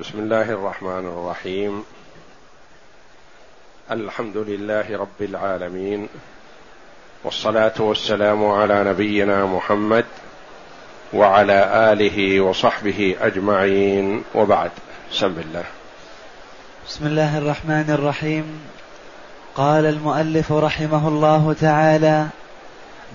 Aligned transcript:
بسم 0.00 0.18
الله 0.18 0.42
الرحمن 0.42 1.06
الرحيم. 1.06 1.84
الحمد 3.90 4.36
لله 4.36 4.98
رب 4.98 5.20
العالمين. 5.20 6.08
والصلاة 7.24 7.72
والسلام 7.78 8.46
على 8.46 8.84
نبينا 8.84 9.46
محمد 9.46 10.04
وعلى 11.12 11.92
آله 11.92 12.40
وصحبه 12.40 13.16
أجمعين. 13.20 14.22
وبعد 14.34 14.70
سم 15.12 15.34
الله. 15.38 15.64
بسم 16.88 17.06
الله 17.06 17.38
الرحمن 17.38 17.90
الرحيم. 17.90 18.60
قال 19.54 19.86
المؤلف 19.86 20.52
رحمه 20.52 21.08
الله 21.08 21.56
تعالى 21.60 22.26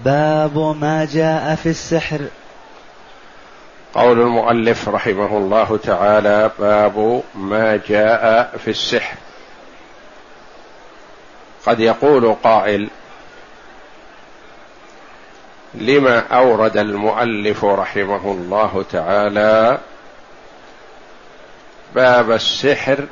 باب 0.05 0.57
ما 0.81 1.07
جاء 1.11 1.55
في 1.55 1.69
السحر. 1.69 2.21
قول 3.95 4.21
المؤلف 4.21 4.89
رحمه 4.89 5.37
الله 5.37 5.77
تعالى 5.77 6.51
باب 6.59 7.23
ما 7.35 7.79
جاء 7.87 8.57
في 8.57 8.67
السحر. 8.67 9.17
قد 11.65 11.79
يقول 11.79 12.35
قائل 12.43 12.89
لما 15.73 16.19
أورد 16.19 16.77
المؤلف 16.77 17.65
رحمه 17.65 18.31
الله 18.31 18.85
تعالى 18.91 19.77
باب 21.95 22.31
السحر 22.31 23.07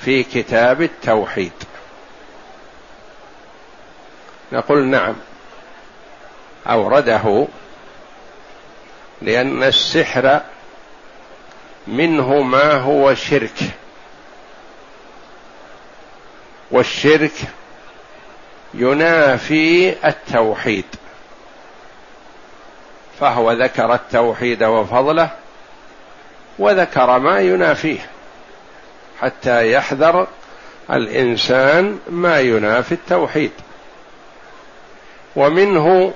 في 0.00 0.22
كتاب 0.22 0.82
التوحيد؟ 0.82 1.52
نقول 4.52 4.86
نعم 4.86 5.14
أورده 6.66 7.46
لأن 9.22 9.62
السحر 9.62 10.40
منه 11.86 12.40
ما 12.40 12.72
هو 12.72 13.14
شرك. 13.14 13.58
والشرك 16.70 17.32
ينافي 18.74 19.94
التوحيد. 20.08 20.84
فهو 23.20 23.52
ذكر 23.52 23.94
التوحيد 23.94 24.62
وفضله 24.64 25.30
وذكر 26.58 27.18
ما 27.18 27.40
ينافيه. 27.40 28.10
حتى 29.20 29.72
يحذر 29.72 30.26
الإنسان 30.90 31.98
ما 32.08 32.40
ينافي 32.40 32.92
التوحيد. 32.92 33.52
ومنه 35.36 36.14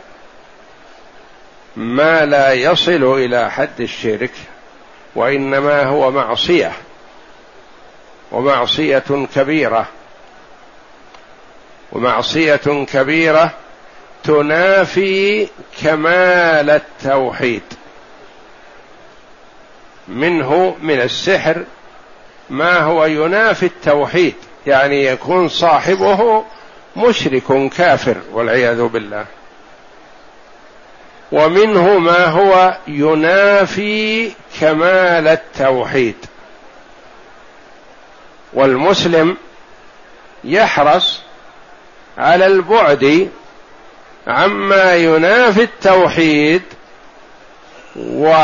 ما 1.77 2.25
لا 2.25 2.53
يصل 2.53 3.05
إلى 3.19 3.51
حد 3.51 3.81
الشرك 3.81 4.31
وإنما 5.15 5.83
هو 5.83 6.11
معصية 6.11 6.73
ومعصية 8.33 9.27
كبيرة 9.35 9.87
ومعصية 11.93 12.85
كبيرة 12.93 13.51
تنافي 14.25 15.49
كمال 15.83 16.71
التوحيد. 16.71 17.63
منه 20.09 20.77
من 20.83 21.01
السحر 21.01 21.65
ما 22.51 22.79
هو 22.79 23.05
ينافي 23.05 23.67
التوحيد 23.67 24.35
يعني 24.67 25.05
يكون 25.05 25.49
صاحبه 25.49 26.45
مشرك 26.97 27.69
كافر 27.77 28.17
والعياذ 28.33 28.83
بالله. 28.83 29.27
ومنه 31.35 31.99
ما 31.99 32.27
هو 32.27 32.77
ينافي 32.89 34.31
كمال 34.61 35.29
التوحيد. 35.29 36.15
والمسلم 38.53 39.37
يحرص 40.45 41.21
على 42.19 42.47
البعد 42.47 43.29
عما 44.27 44.95
ينافي 44.95 45.63
التوحيد 45.63 46.63
و 47.97 48.35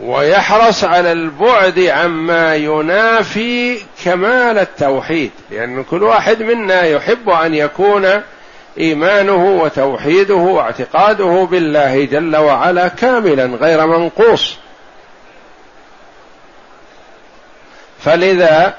ويحرص 0.00 0.84
على 0.84 1.12
البعد 1.12 1.78
عما 1.78 2.56
ينافي 2.56 3.80
كمال 4.04 4.58
التوحيد. 4.58 5.30
لأن 5.50 5.84
كل 5.84 6.02
واحد 6.02 6.42
منا 6.42 6.82
يحب 6.82 7.30
أن 7.30 7.54
يكون 7.54 8.22
إيمانه 8.78 9.62
وتوحيده 9.62 10.34
واعتقاده 10.34 11.48
بالله 11.50 12.04
جل 12.04 12.36
وعلا 12.36 12.88
كاملا 12.88 13.44
غير 13.44 13.86
منقوص. 13.86 14.56
فلذا 18.00 18.74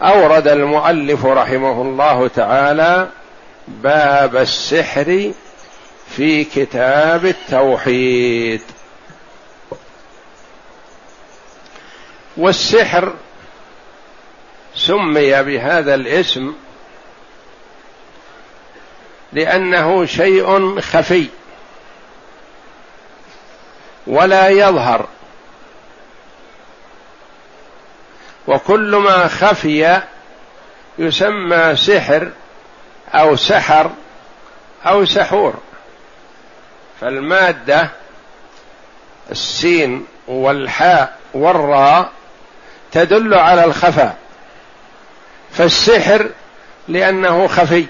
أورد 0.00 0.48
المؤلف 0.48 1.26
رحمه 1.26 1.82
الله 1.82 2.28
تعالى 2.28 3.08
باب 3.68 4.36
السحر 4.36 5.32
في 6.16 6.44
كتاب 6.44 7.26
التوحيد. 7.26 8.60
والسحر 12.36 13.12
سمي 14.74 15.42
بهذا 15.42 15.94
الاسم 15.94 16.54
لأنه 19.32 20.06
شيء 20.06 20.80
خفي 20.80 21.28
ولا 24.06 24.48
يظهر. 24.48 25.08
وكل 28.46 28.96
ما 28.96 29.28
خفي 29.28 30.00
يسمى 30.98 31.76
سحر 31.76 32.30
أو 33.14 33.36
سحر 33.36 33.90
أو 34.86 35.04
سحور. 35.04 35.54
فالمادة 37.00 37.90
السين 39.30 40.06
والحاء 40.28 41.18
والراء 41.34 42.12
تدل 42.92 43.34
على 43.34 43.64
الخفاء. 43.64 44.16
فالسحر 45.52 46.30
لأنه 46.88 47.48
خفي. 47.48 47.86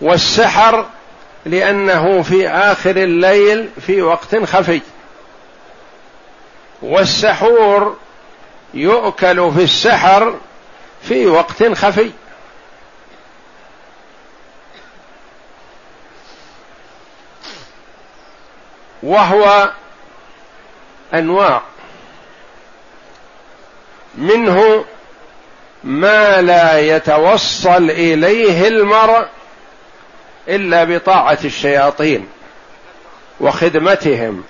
والسحر 0.00 0.86
لأنه 1.46 2.22
في 2.22 2.48
آخر 2.48 2.96
الليل 2.96 3.68
في 3.86 4.02
وقت 4.02 4.36
خفي. 4.36 4.80
والسحور 6.82 7.96
يؤكل 8.74 9.52
في 9.52 9.62
السحر 9.62 10.38
في 11.02 11.26
وقت 11.26 11.64
خفي. 11.64 12.10
وهو 19.02 19.72
أنواع. 21.14 21.62
منه 24.14 24.84
ما 25.84 26.42
لا 26.42 26.80
يتوصل 26.80 27.90
إليه 27.90 28.68
المرء 28.68 29.26
إلا 30.48 30.84
بطاعة 30.84 31.38
الشياطين 31.44 32.28
وخدمتهم 33.40 34.44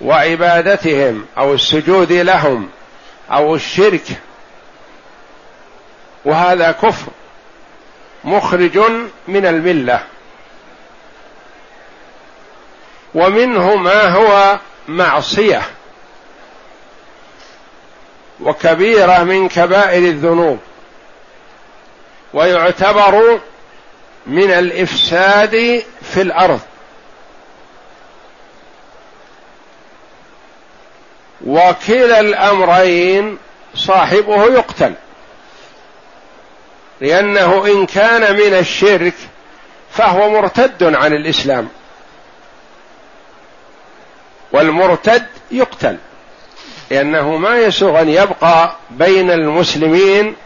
وعبادتهم 0.00 1.26
أو 1.38 1.54
السجود 1.54 2.12
لهم 2.12 2.68
أو 3.32 3.54
الشرك. 3.54 4.06
وهذا 6.24 6.72
كفر 6.72 7.12
مخرج 8.24 8.78
من 9.28 9.46
الملة. 9.46 10.04
ومنه 13.14 13.74
ما 13.74 14.08
هو 14.08 14.58
معصية 14.88 15.62
وكبيرة 18.40 19.22
من 19.22 19.48
كبائر 19.48 20.08
الذنوب. 20.08 20.58
ويعتبر 22.34 23.40
من 24.28 24.50
الإفساد 24.50 25.82
في 26.02 26.22
الأرض. 26.22 26.60
وكلا 31.46 32.20
الأمرين 32.20 33.38
صاحبه 33.74 34.44
يقتل. 34.44 34.92
لأنه 37.00 37.66
إن 37.66 37.86
كان 37.86 38.36
من 38.36 38.54
الشرك 38.54 39.14
فهو 39.90 40.30
مرتد 40.30 40.82
عن 40.94 41.12
الإسلام. 41.12 41.68
والمرتد 44.52 45.26
يقتل. 45.50 45.96
لأنه 46.90 47.36
ما 47.36 47.58
يسوغ 47.58 48.00
أن 48.00 48.08
يبقى 48.08 48.76
بين 48.90 49.30
المسلمين 49.30 50.36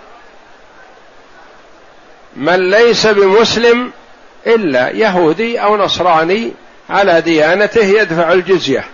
من 2.36 2.70
ليس 2.70 3.06
بمسلم 3.06 3.92
إلا 4.46 4.90
يهودي 4.90 5.62
أو 5.62 5.76
نصراني 5.76 6.52
على 6.90 7.20
ديانته 7.20 7.84
يدفع 7.84 8.32
الجزية. 8.32 8.84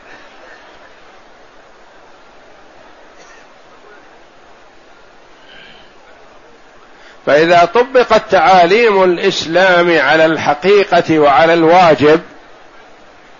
فإذا 7.26 7.64
طبقت 7.64 8.31
تعاليم 8.31 9.05
الإسلام 9.05 9.99
على 9.99 10.26
الحقيقة 10.26 11.19
وعلى 11.19 11.55
الواجب 11.55 12.20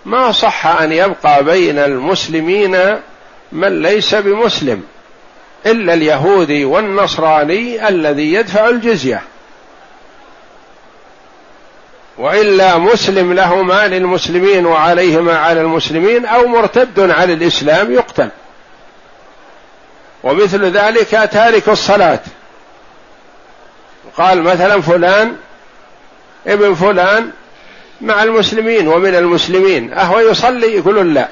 ما 0.04 0.32
صح 0.32 0.66
أن 0.66 0.92
يبقى 0.92 1.44
بين 1.44 1.78
المسلمين 1.78 2.98
من 3.52 3.82
ليس 3.82 4.14
بمسلم 4.14 4.82
إلا 5.66 5.94
اليهودي 5.94 6.64
والنصراني 6.64 7.88
الذي 7.88 8.32
يدفع 8.32 8.68
الجزية. 8.68 9.22
وإلا 12.19 12.79
مسلم 12.79 13.32
له 13.32 13.62
ما 13.62 13.88
للمسلمين 13.88 14.67
وعليه 14.67 15.20
ما 15.20 15.38
على 15.38 15.61
المسلمين 15.61 16.26
أو 16.26 16.47
مرتد 16.47 17.11
عن 17.11 17.31
الإسلام 17.31 17.93
يقتل. 17.93 18.29
ومثل 20.25 20.65
ذلك 20.65 21.11
تارك 21.32 21.69
الصلاة. 21.69 22.20
قال 24.17 24.43
مثلا 24.43 24.81
فلان 24.81 25.37
ابن 26.47 26.75
فلان 26.75 27.31
مع 28.00 28.23
المسلمين 28.23 28.88
ومن 28.88 29.15
المسلمين 29.15 29.93
أهو 29.93 30.19
يصلي؟ 30.19 30.67
يقولون 30.67 31.15
لا. 31.15 31.29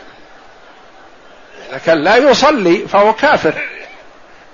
لكن 1.73 1.93
لا 1.93 2.17
يصلي 2.17 2.79
فهو 2.89 3.13
كافر 3.13 3.55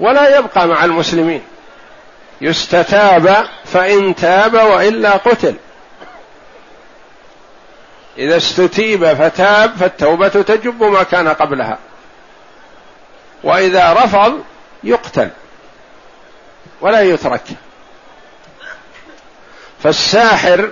ولا 0.01 0.39
يبقى 0.39 0.69
مع 0.69 0.85
المسلمين. 0.85 1.43
يستتاب 2.41 3.47
فإن 3.65 4.15
تاب 4.15 4.55
وإلا 4.55 5.11
قتل. 5.11 5.55
إذا 8.19 8.37
استتيب 8.37 9.15
فتاب 9.15 9.77
فالتوبة 9.77 10.29
تجب 10.29 10.83
ما 10.83 11.03
كان 11.03 11.29
قبلها. 11.29 11.79
وإذا 13.45 13.93
رفض 13.93 14.41
يقتل 14.85 15.29
ولا 16.81 17.01
يترك. 17.01 17.45
فالساحر 19.83 20.71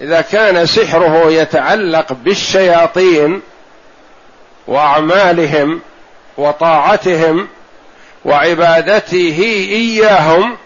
إذا 0.00 0.20
كان 0.20 0.66
سحره 0.66 1.30
يتعلق 1.30 2.12
بالشياطين 2.12 3.42
وأعمالهم 4.66 5.80
وطاعتهم 6.36 7.48
وعبادته 8.24 9.38
إياهم 9.70 10.56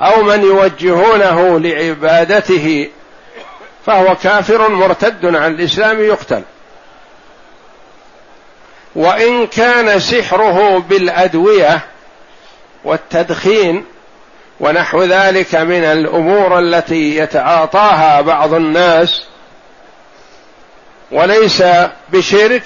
أو 0.00 0.22
من 0.22 0.42
يوجهونه 0.42 1.60
لعبادته 1.60 2.88
فهو 3.88 4.16
كافر 4.16 4.68
مرتد 4.68 5.36
عن 5.36 5.54
الإسلام 5.54 6.00
يقتل. 6.00 6.42
وإن 8.94 9.46
كان 9.46 10.00
سحره 10.00 10.78
بالأدوية 10.78 11.80
والتدخين 12.84 13.84
ونحو 14.60 15.02
ذلك 15.02 15.54
من 15.54 15.84
الأمور 15.84 16.58
التي 16.58 17.16
يتعاطاها 17.16 18.20
بعض 18.20 18.54
الناس 18.54 19.24
وليس 21.10 21.62
بشرك 22.08 22.64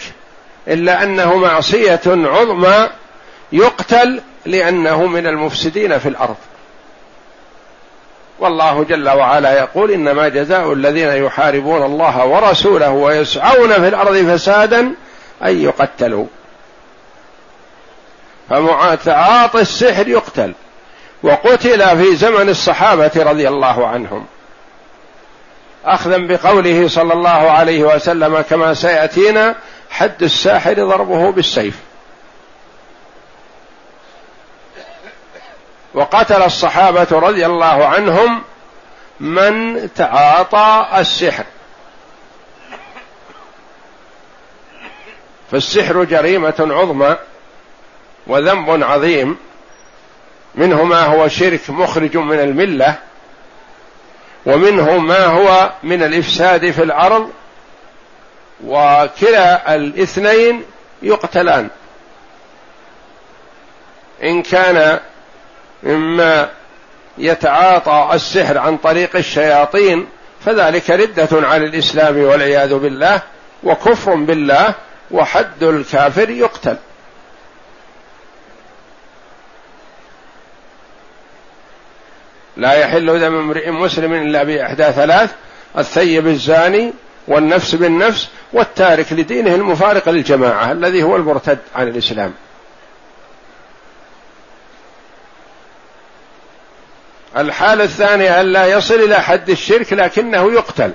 إلا 0.68 1.02
أنه 1.02 1.36
معصية 1.36 2.00
عظمى 2.06 2.90
يقتل 3.52 4.20
لأنه 4.46 5.06
من 5.06 5.26
المفسدين 5.26 5.98
في 5.98 6.08
الأرض. 6.08 6.36
والله 8.42 8.84
جل 8.84 9.08
وعلا 9.08 9.58
يقول 9.58 9.90
إنما 9.90 10.28
جزاء 10.28 10.72
الذين 10.72 11.08
يحاربون 11.08 11.82
الله 11.82 12.26
ورسوله 12.26 12.90
ويسعون 12.90 13.72
في 13.72 13.88
الأرض 13.88 14.16
فسادا 14.16 14.80
أن 15.44 15.62
يقتلوا. 15.62 16.26
فمعاطى 18.50 19.60
السحر 19.60 20.08
يقتل. 20.08 20.54
وقتل 21.22 21.96
في 21.96 22.16
زمن 22.16 22.48
الصحابة 22.48 23.10
رضي 23.16 23.48
الله 23.48 23.86
عنهم. 23.86 24.26
أخذا 25.84 26.16
بقوله 26.18 26.88
صلى 26.88 27.12
الله 27.12 27.50
عليه 27.50 27.82
وسلم 27.94 28.40
كما 28.40 28.74
سيأتينا 28.74 29.54
حد 29.90 30.22
الساحر 30.22 30.74
ضربه 30.74 31.32
بالسيف. 31.32 31.74
وقتل 35.94 36.42
الصحابة 36.42 37.06
رضي 37.10 37.46
الله 37.46 37.86
عنهم 37.86 38.42
من 39.20 39.88
تعاطى 39.94 40.86
السحر. 40.96 41.44
فالسحر 45.50 46.04
جريمة 46.04 46.54
عظمى 46.58 47.16
وذنب 48.26 48.82
عظيم. 48.82 49.36
منه 50.54 50.84
ما 50.84 51.04
هو 51.04 51.28
شرك 51.28 51.70
مخرج 51.70 52.16
من 52.16 52.40
الملة 52.40 52.98
ومنه 54.46 54.98
ما 54.98 55.24
هو 55.26 55.72
من 55.82 56.02
الإفساد 56.02 56.70
في 56.70 56.82
الأرض 56.82 57.30
وكلا 58.64 59.74
الاثنين 59.74 60.64
يقتلان. 61.02 61.68
إن 64.22 64.42
كان 64.42 65.00
مما 65.82 66.48
يتعاطى 67.18 68.10
السحر 68.14 68.58
عن 68.58 68.76
طريق 68.76 69.16
الشياطين 69.16 70.06
فذلك 70.44 70.90
ردة 70.90 71.28
عن 71.32 71.62
الإسلام 71.62 72.18
والعياذ 72.18 72.74
بالله 72.74 73.22
وكفر 73.62 74.14
بالله 74.14 74.74
وحد 75.10 75.62
الكافر 75.62 76.30
يقتل. 76.30 76.76
لا 82.56 82.72
يحل 82.72 83.20
دم 83.20 83.34
امرئ 83.34 83.70
مسلم 83.70 84.12
إلا 84.12 84.42
بإحدى 84.42 84.84
ثلاث 84.84 85.30
الثيب 85.78 86.26
الزاني 86.26 86.92
والنفس 87.28 87.74
بالنفس 87.74 88.28
والتارك 88.52 89.12
لدينه 89.12 89.54
المفارق 89.54 90.08
للجماعة 90.08 90.72
الذي 90.72 91.02
هو 91.02 91.16
المرتد 91.16 91.58
عن 91.74 91.88
الإسلام. 91.88 92.34
الحالة 97.36 97.84
الثانية 97.84 98.40
أن 98.40 98.46
لا 98.46 98.66
يصل 98.66 98.94
إلى 98.94 99.22
حد 99.22 99.50
الشرك 99.50 99.92
لكنه 99.92 100.52
يقتل 100.52 100.92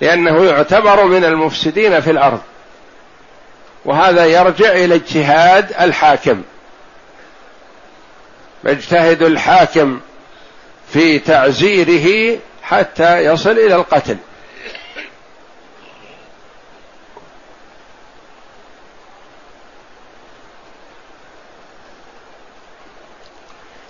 لأنه 0.00 0.44
يعتبر 0.44 1.04
من 1.04 1.24
المفسدين 1.24 2.00
في 2.00 2.10
الأرض. 2.10 2.40
وهذا 3.84 4.24
يرجع 4.24 4.72
إلى 4.72 4.94
اجتهاد 4.94 5.72
الحاكم. 5.80 6.42
يجتهد 8.64 9.22
الحاكم 9.22 10.00
في 10.92 11.18
تعزيره 11.18 12.38
حتى 12.62 13.18
يصل 13.18 13.50
إلى 13.50 13.74
القتل. 13.74 14.16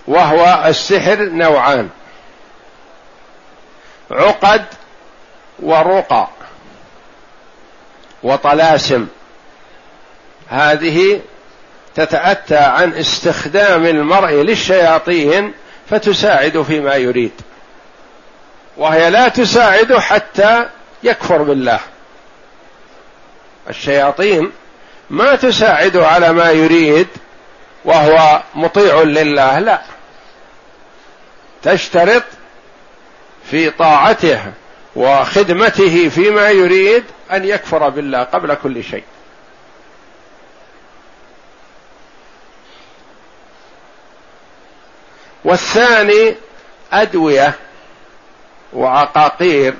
وهو 0.06 0.64
السحر 0.66 1.22
نوعان. 1.22 1.88
عقد 4.10 4.64
ورقى 5.62 6.28
وطلاسم. 8.22 9.06
هذه 10.48 11.20
تتأتى 11.94 12.56
عن 12.56 12.92
استخدام 12.92 13.86
المرء 13.86 14.32
للشياطين 14.32 15.52
فتساعد 15.90 16.62
فيما 16.62 16.94
يريد. 16.94 17.32
وهي 18.76 19.10
لا 19.10 19.28
تساعد 19.28 19.92
حتى 19.94 20.66
يكفر 21.02 21.42
بالله. 21.42 21.80
الشياطين 23.70 24.52
ما 25.10 25.34
تساعد 25.34 25.96
على 25.96 26.32
ما 26.32 26.50
يريد 26.50 27.08
وهو 27.84 28.42
مطيع 28.54 29.02
لله 29.02 29.58
لا. 29.58 29.82
تشترط 31.62 32.24
في 33.50 33.70
طاعته 33.70 34.40
وخدمته 34.96 36.08
فيما 36.08 36.50
يريد 36.50 37.04
أن 37.32 37.44
يكفر 37.44 37.88
بالله 37.88 38.22
قبل 38.22 38.54
كل 38.54 38.84
شيء. 38.84 39.04
والثاني 45.44 46.36
أدوية 46.92 47.54
وعقاقير 48.72 49.74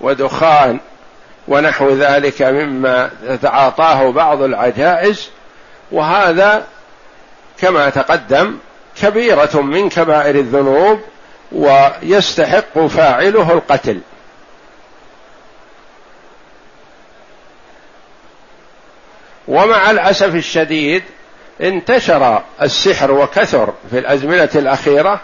ودخان 0.00 0.80
ونحو 1.48 1.90
ذلك 1.90 2.42
مما 2.42 3.10
تتعاطاه 3.28 4.10
بعض 4.10 4.42
العجائز 4.42 5.30
وهذا 5.92 6.66
كما 7.60 7.90
تقدم 7.90 8.58
كبيرة 9.02 9.60
من 9.60 9.88
كبائر 9.88 10.34
الذنوب 10.34 11.00
ويستحق 11.52 12.78
فاعله 12.78 13.52
القتل. 13.52 14.00
ومع 19.48 19.90
الأسف 19.90 20.34
الشديد 20.34 21.02
انتشر 21.60 22.42
السحر 22.62 23.10
وكثر 23.10 23.72
في 23.90 23.98
الأزمنة 23.98 24.50
الأخيرة 24.54 25.20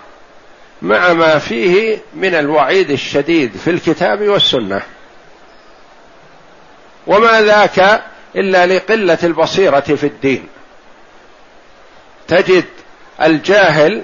مع 0.83 1.13
ما 1.13 1.39
فيه 1.39 1.99
من 2.15 2.35
الوعيد 2.35 2.91
الشديد 2.91 3.57
في 3.57 3.71
الكتاب 3.71 4.23
والسنة. 4.29 4.83
وما 7.07 7.43
ذاك 7.43 8.03
إلا 8.37 8.67
لقلة 8.67 9.19
البصيرة 9.23 9.81
في 9.81 10.07
الدين. 10.07 10.49
تجد 12.29 12.65
الجاهل 13.23 14.03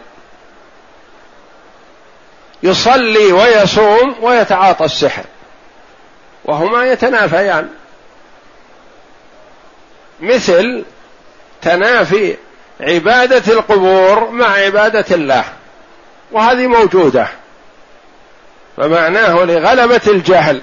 يصلي 2.62 3.33
ويصوم 3.33 4.14
ويتعاطى 4.21 4.85
السحر 4.85 5.25
وهما 6.45 6.93
يتنافيان. 6.93 7.69
مثل 10.21 10.85
تنافي 11.62 12.37
عبادة 12.81 13.52
القبور 13.52 14.31
مع 14.31 14.47
عبادة 14.47 15.17
الله 15.17 15.45
وهذه 16.33 16.67
موجودة. 16.67 17.29
فمعناه 18.76 19.45
لغلبة 19.45 20.00
الجهل 20.07 20.62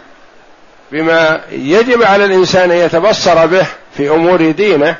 بما 0.91 1.41
يجب 1.51 2.03
على 2.03 2.25
الإنسان 2.25 2.71
أن 2.71 2.77
يتبصر 2.77 3.45
به 3.45 3.67
في 3.97 4.09
أمور 4.09 4.51
دينه 4.51 4.95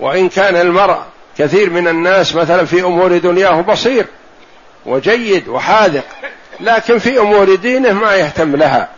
وإن 0.00 0.28
كان 0.28 0.56
المرء 0.56 1.02
كثير 1.38 1.70
من 1.70 1.88
الناس 1.88 2.34
مثلا 2.34 2.66
في 2.66 2.82
أمور 2.82 3.18
دنياه 3.18 3.60
بصير 3.60 4.06
وجيد 4.86 5.48
وحاذق 5.48 6.04
لكن 6.60 6.98
في 6.98 7.18
أمور 7.18 7.54
دينه 7.54 7.92
ما 7.92 8.16
يهتم 8.16 8.56
لها. 8.56 8.88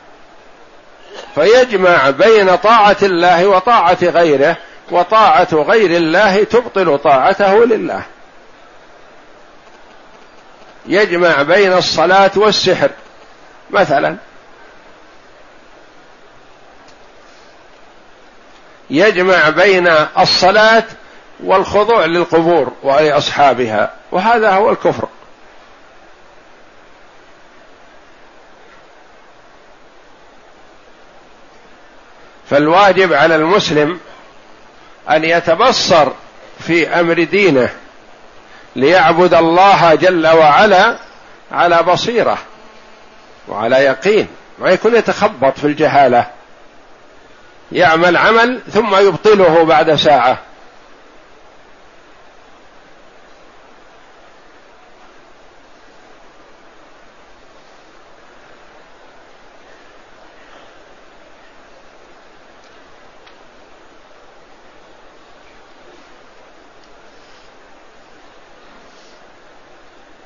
فيجمع 1.34 2.10
بين 2.10 2.56
طاعة 2.56 2.96
الله 3.02 3.46
وطاعة 3.46 3.98
غيره 4.02 4.56
وطاعة 4.90 5.48
غير 5.52 5.90
الله 5.90 6.44
تبطل 6.44 6.98
طاعته 6.98 7.64
لله. 7.64 8.02
يجمع 10.86 11.42
بين 11.42 11.72
الصلاة 11.72 12.30
والسحر 12.36 12.90
مثلا. 13.70 14.16
يجمع 18.90 19.48
بين 19.48 19.88
الصلاة 20.18 20.84
والخضوع 21.44 22.04
للقبور 22.04 22.72
ولأصحابها. 22.82 23.90
وهذا 24.12 24.50
هو 24.50 24.70
الكفر. 24.70 25.08
فالواجب 32.50 33.12
على 33.12 33.36
المسلم 33.36 34.00
أن 35.10 35.24
يتبصر 35.24 36.08
في 36.60 36.88
أمر 36.88 37.22
دينه 37.22 37.68
ليعبد 38.76 39.34
الله 39.34 39.94
جل 39.94 40.26
وعلا 40.26 40.96
على 41.52 41.82
بصيرة 41.82 42.38
وعلى 43.48 43.76
يقين 43.76 44.28
ما 44.58 44.70
يكون 44.70 44.96
يتخبط 44.96 45.58
في 45.58 45.66
الجهالة. 45.66 46.26
يعمل 47.72 48.16
عمل 48.16 48.60
ثم 48.72 48.96
يبطله 48.96 49.64
بعد 49.64 49.94
ساعة. 49.94 50.38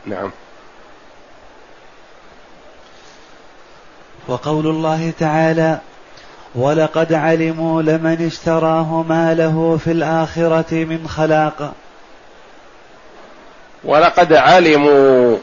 نعم. 0.07 0.31
وقول 4.29 4.67
الله 4.67 5.13
تعالى 5.19 5.81
ولقد 6.55 7.13
علموا 7.13 7.83
لمن 7.83 8.27
اشتراه 8.27 9.03
ما 9.09 9.35
له 9.35 9.79
في 9.85 9.91
الآخرة 9.91 10.75
من 10.85 11.09
خلاق. 11.09 11.75
ولقد 13.85 14.33
علموا 14.33 15.37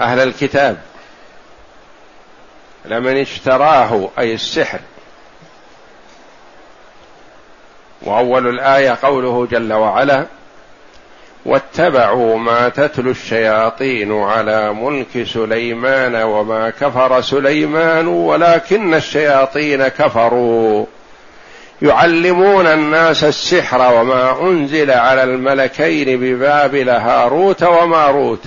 أهل 0.00 0.20
الكتاب 0.20 0.78
لمن 2.84 3.16
اشتراه 3.20 4.08
أي 4.18 4.34
السحر. 4.34 4.80
وأول 8.02 8.48
الآية 8.48 8.98
قوله 9.02 9.46
جل 9.46 9.72
وعلا 9.72 10.26
واتبعوا 11.44 12.38
ما 12.38 12.68
تتلو 12.68 13.10
الشياطين 13.10 14.22
على 14.22 14.72
ملك 14.72 15.26
سليمان 15.26 16.14
وما 16.14 16.70
كفر 16.70 17.20
سليمان 17.20 18.06
ولكن 18.06 18.94
الشياطين 18.94 19.88
كفروا. 19.88 20.86
يعلمون 21.82 22.66
الناس 22.66 23.24
السحر 23.24 23.94
وما 23.94 24.40
أنزل 24.42 24.90
على 24.90 25.24
الملكين 25.24 26.20
ببابل 26.20 26.88
هاروت 26.88 27.62
وماروت 27.62 28.44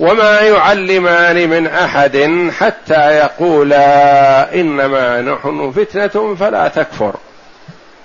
وما 0.00 0.40
يعلمان 0.40 1.48
من 1.50 1.66
أحد 1.66 2.50
حتى 2.58 3.16
يقولا 3.16 4.54
إنما 4.54 5.20
نحن 5.20 5.72
فتنة 5.72 6.34
فلا 6.34 6.68
تكفر. 6.68 7.14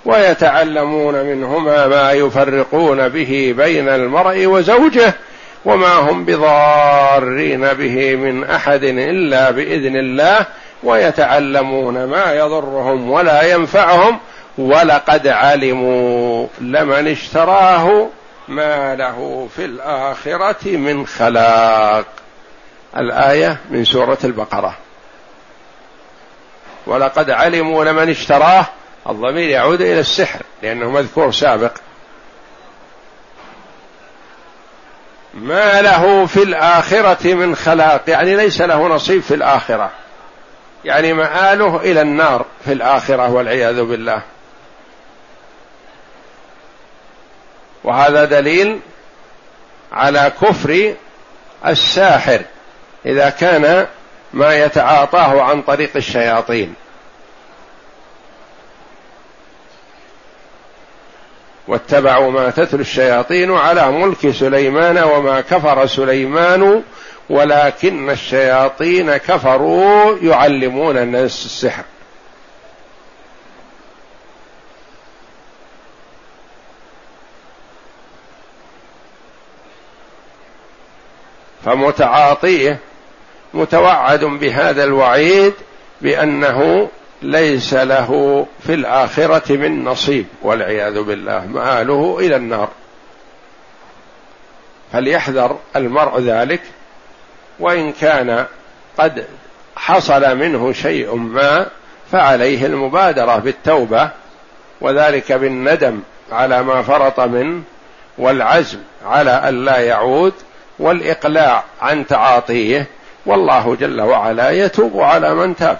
ويتعلمون 0.06 1.14
منهما 1.14 1.86
ما 1.86 2.12
يفرقون 2.12 3.08
به 3.08 3.54
بين 3.56 3.88
المرء 3.88 4.46
وزوجه 4.46 5.14
وما 5.64 5.94
هم 5.94 6.24
بضارين 6.24 7.72
به 7.72 8.16
من 8.16 8.44
أحد 8.44 8.84
إلا 8.84 9.50
بإذن 9.50 9.96
الله 9.96 10.46
ويتعلمون 10.82 12.04
ما 12.04 12.34
يضرهم 12.34 13.10
ولا 13.10 13.42
ينفعهم 13.42 14.18
ولقد 14.58 15.28
علموا 15.28 16.46
لمن 16.60 17.08
اشتراه 17.08 18.08
ما 18.48 18.94
له 18.94 19.48
في 19.56 19.64
الآخرة 19.64 20.76
من 20.76 21.06
خلاق. 21.06 22.04
الآية 22.96 23.56
من 23.70 23.84
سورة 23.84 24.18
البقرة. 24.24 24.76
ولقد 26.86 27.30
علموا 27.30 27.84
لمن 27.84 28.10
اشتراه 28.10 28.66
الضمير 29.08 29.48
يعود 29.48 29.80
إلى 29.80 30.00
السحر 30.00 30.40
لأنه 30.62 30.90
مذكور 30.90 31.32
سابق. 31.32 31.72
ما 35.34 35.82
له 35.82 36.26
في 36.26 36.42
الآخرة 36.42 37.34
من 37.34 37.56
خلاق؟ 37.56 38.02
يعني 38.08 38.36
ليس 38.36 38.60
له 38.60 38.88
نصيب 38.88 39.22
في 39.22 39.34
الآخرة. 39.34 39.90
يعني 40.84 41.12
مآله 41.12 41.76
إلى 41.76 42.00
النار 42.02 42.46
في 42.64 42.72
الآخرة 42.72 43.32
والعياذ 43.32 43.82
بالله. 43.82 44.22
وهذا 47.84 48.24
دليل 48.24 48.80
على 49.92 50.32
كفر 50.42 50.94
الساحر 51.66 52.40
إذا 53.06 53.30
كان 53.30 53.86
ما 54.32 54.54
يتعاطاه 54.54 55.42
عن 55.42 55.62
طريق 55.62 55.90
الشياطين. 55.96 56.74
واتبعوا 61.68 62.30
ما 62.30 62.50
تتلو 62.50 62.80
الشياطين 62.80 63.52
على 63.54 63.90
ملك 63.90 64.30
سليمان 64.30 64.98
وما 64.98 65.40
كفر 65.40 65.86
سليمان 65.86 66.82
ولكن 67.30 68.10
الشياطين 68.10 69.16
كفروا 69.16 70.16
يعلمون 70.22 70.96
الناس 70.96 71.46
السحر. 71.46 71.84
فمتعاطيه 81.64 82.78
متوعد 83.54 84.24
بهذا 84.24 84.84
الوعيد 84.84 85.52
بأنه 86.00 86.88
ليس 87.22 87.74
له 87.74 88.46
في 88.66 88.74
الآخرة 88.74 89.56
من 89.56 89.84
نصيب 89.84 90.26
والعياذ 90.42 91.02
بالله 91.02 91.46
مآله 91.46 92.18
إلى 92.20 92.36
النار. 92.36 92.68
فليحذر 94.92 95.58
المرء 95.76 96.20
ذلك 96.20 96.60
وإن 97.60 97.92
كان 97.92 98.46
قد 98.98 99.24
حصل 99.76 100.36
منه 100.36 100.72
شيء 100.72 101.14
ما 101.14 101.66
فعليه 102.12 102.66
المبادرة 102.66 103.36
بالتوبة 103.36 104.10
وذلك 104.80 105.32
بالندم 105.32 106.00
على 106.32 106.62
ما 106.62 106.82
فرط 106.82 107.20
منه 107.20 107.62
والعزم 108.18 108.78
على 109.06 109.30
أن 109.30 109.64
لا 109.64 109.76
يعود 109.76 110.32
والإقلاع 110.78 111.64
عن 111.80 112.06
تعاطيه 112.06 112.86
والله 113.26 113.76
جل 113.80 114.00
وعلا 114.00 114.50
يتوب 114.50 115.00
على 115.00 115.34
من 115.34 115.56
تاب. 115.56 115.78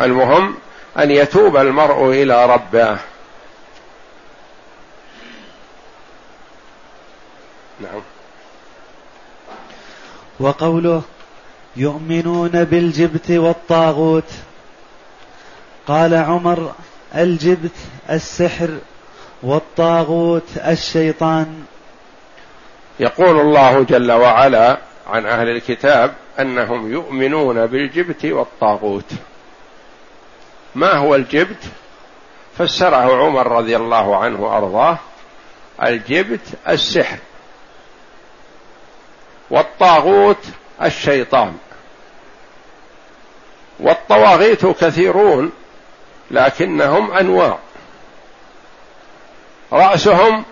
المهم 0.00 0.54
أن 0.98 1.10
يتوب 1.10 1.56
المرء 1.56 2.10
إلى 2.10 2.46
ربه. 2.46 2.98
نعم. 7.80 8.02
وقوله 10.40 11.02
يؤمنون 11.76 12.64
بالجبت 12.64 13.30
والطاغوت. 13.30 14.30
قال 15.86 16.14
عمر 16.14 16.72
الجبت 17.14 17.76
السحر 18.10 18.78
والطاغوت 19.42 20.56
الشيطان. 20.56 21.64
يقول 23.00 23.40
الله 23.40 23.82
جل 23.82 24.12
وعلا 24.12 24.78
عن 25.06 25.26
أهل 25.26 25.48
الكتاب 25.48 26.14
أنهم 26.40 26.92
يؤمنون 26.92 27.66
بالجبت 27.66 28.24
والطاغوت. 28.24 29.12
ما 30.74 30.92
هو 30.92 31.14
الجبت؟ 31.14 31.64
فسره 32.58 33.24
عمر 33.24 33.52
رضي 33.52 33.76
الله 33.76 34.16
عنه 34.16 34.40
وأرضاه 34.40 34.98
الجبت 35.82 36.40
السحر 36.68 37.18
والطاغوت 39.50 40.44
الشيطان. 40.82 41.56
والطواغيت 43.80 44.66
كثيرون 44.66 45.52
لكنهم 46.30 47.12
أنواع. 47.12 47.58
رأسهم 49.72 50.44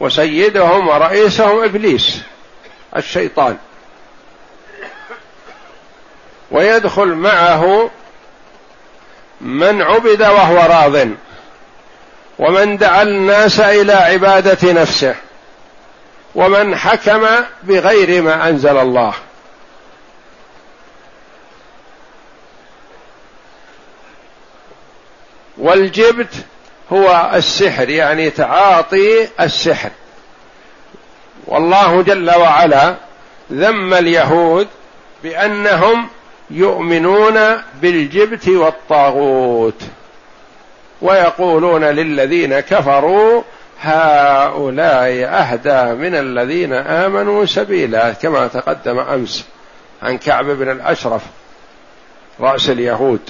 وسيدهم 0.00 0.88
ورئيسهم 0.88 1.64
إبليس 1.64 2.22
الشيطان. 2.96 3.58
ويدخل 6.50 7.08
معه 7.08 7.90
من 9.40 9.82
عبد 9.82 10.22
وهو 10.22 10.56
راض. 10.56 11.08
ومن 12.38 12.76
دعا 12.76 13.02
الناس 13.02 13.60
إلى 13.60 13.92
عبادة 13.92 14.72
نفسه. 14.72 15.14
ومن 16.34 16.76
حكم 16.76 17.26
بغير 17.62 18.22
ما 18.22 18.48
أنزل 18.48 18.76
الله. 18.76 19.14
والجبت 25.58 26.34
هو 26.92 27.30
السحر 27.34 27.88
يعني 27.88 28.30
تعاطي 28.30 29.28
السحر. 29.40 29.90
والله 31.46 32.02
جل 32.02 32.30
وعلا 32.30 32.94
ذم 33.52 33.94
اليهود 33.94 34.68
بأنهم 35.22 36.08
يؤمنون 36.50 37.38
بالجبت 37.80 38.48
والطاغوت 38.48 39.82
ويقولون 41.02 41.84
للذين 41.84 42.60
كفروا 42.60 43.42
هؤلاء 43.80 45.24
أهدى 45.24 45.94
من 45.94 46.14
الذين 46.14 46.72
آمنوا 46.72 47.46
سبيلا 47.46 48.12
كما 48.12 48.46
تقدم 48.46 48.98
أمس 48.98 49.46
عن 50.02 50.18
كعب 50.18 50.44
بن 50.44 50.70
الأشرف 50.70 51.22
رأس 52.40 52.70
اليهود. 52.70 53.20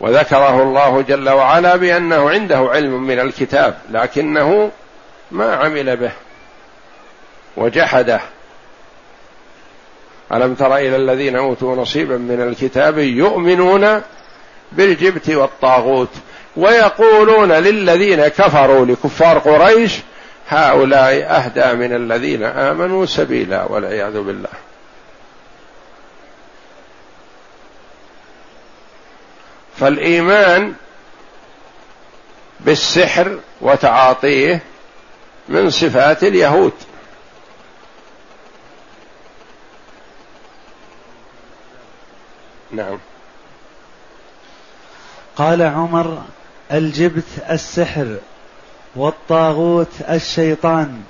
وذكره 0.00 0.62
الله 0.62 1.02
جل 1.02 1.28
وعلا 1.28 1.76
بأنه 1.76 2.30
عنده 2.30 2.56
علم 2.56 3.02
من 3.02 3.20
الكتاب 3.20 3.78
لكنه 3.90 4.70
ما 5.30 5.54
عمل 5.56 5.96
به. 5.96 6.12
وجحده. 7.56 8.20
ألم 10.32 10.54
تر 10.54 10.76
إلى 10.76 10.96
الذين 10.96 11.36
أوتوا 11.36 11.76
نصيبا 11.76 12.16
من 12.16 12.40
الكتاب 12.40 12.98
يؤمنون 12.98 14.02
بالجبت 14.72 15.30
والطاغوت 15.30 16.10
ويقولون 16.56 17.52
للذين 17.52 18.28
كفروا 18.28 18.86
لكفار 18.86 19.38
قريش 19.38 19.92
هؤلاء 20.48 21.12
أهدى 21.14 21.72
من 21.72 21.96
الذين 21.96 22.44
آمنوا 22.44 23.06
سبيلا 23.06 23.64
والعياذ 23.64 24.20
بالله. 24.22 24.48
فالإيمان 29.76 30.74
بالسحر 32.60 33.38
وتعاطيه 33.60 34.62
من 35.48 35.70
صفات 35.70 36.24
اليهود. 36.24 36.72
نعم. 42.78 42.98
قال 45.36 45.62
عمر 45.62 46.22
الجبت 46.72 47.24
السحر 47.50 48.16
والطاغوت 48.96 49.92
الشيطان. 50.10 51.02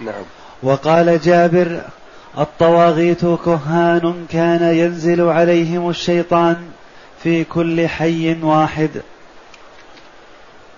نعم. 0.00 0.24
وقال 0.62 1.20
جابر 1.20 1.80
الطواغيت 2.38 3.20
كهان 3.20 4.26
كان 4.30 4.74
ينزل 4.74 5.28
عليهم 5.28 5.90
الشيطان 5.90 6.70
في 7.22 7.44
كل 7.44 7.88
حي 7.88 8.36
واحد. 8.42 8.90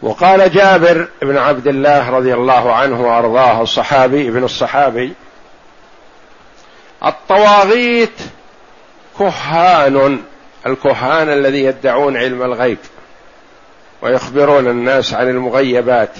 وقال 0.02 0.52
جابر 0.52 1.08
بن 1.22 1.36
عبد 1.36 1.66
الله 1.66 2.10
رضي 2.10 2.34
الله 2.34 2.74
عنه 2.74 3.00
وأرضاه 3.00 3.62
الصحابي 3.62 4.28
ابن 4.28 4.44
الصحابي 4.44 5.12
الطواغيت 7.04 8.20
كهان 9.18 10.18
الكهان 10.66 11.28
الذي 11.28 11.64
يدعون 11.64 12.16
علم 12.16 12.42
الغيب 12.42 12.78
ويخبرون 14.02 14.68
الناس 14.68 15.14
عن 15.14 15.28
المغيبات 15.28 16.10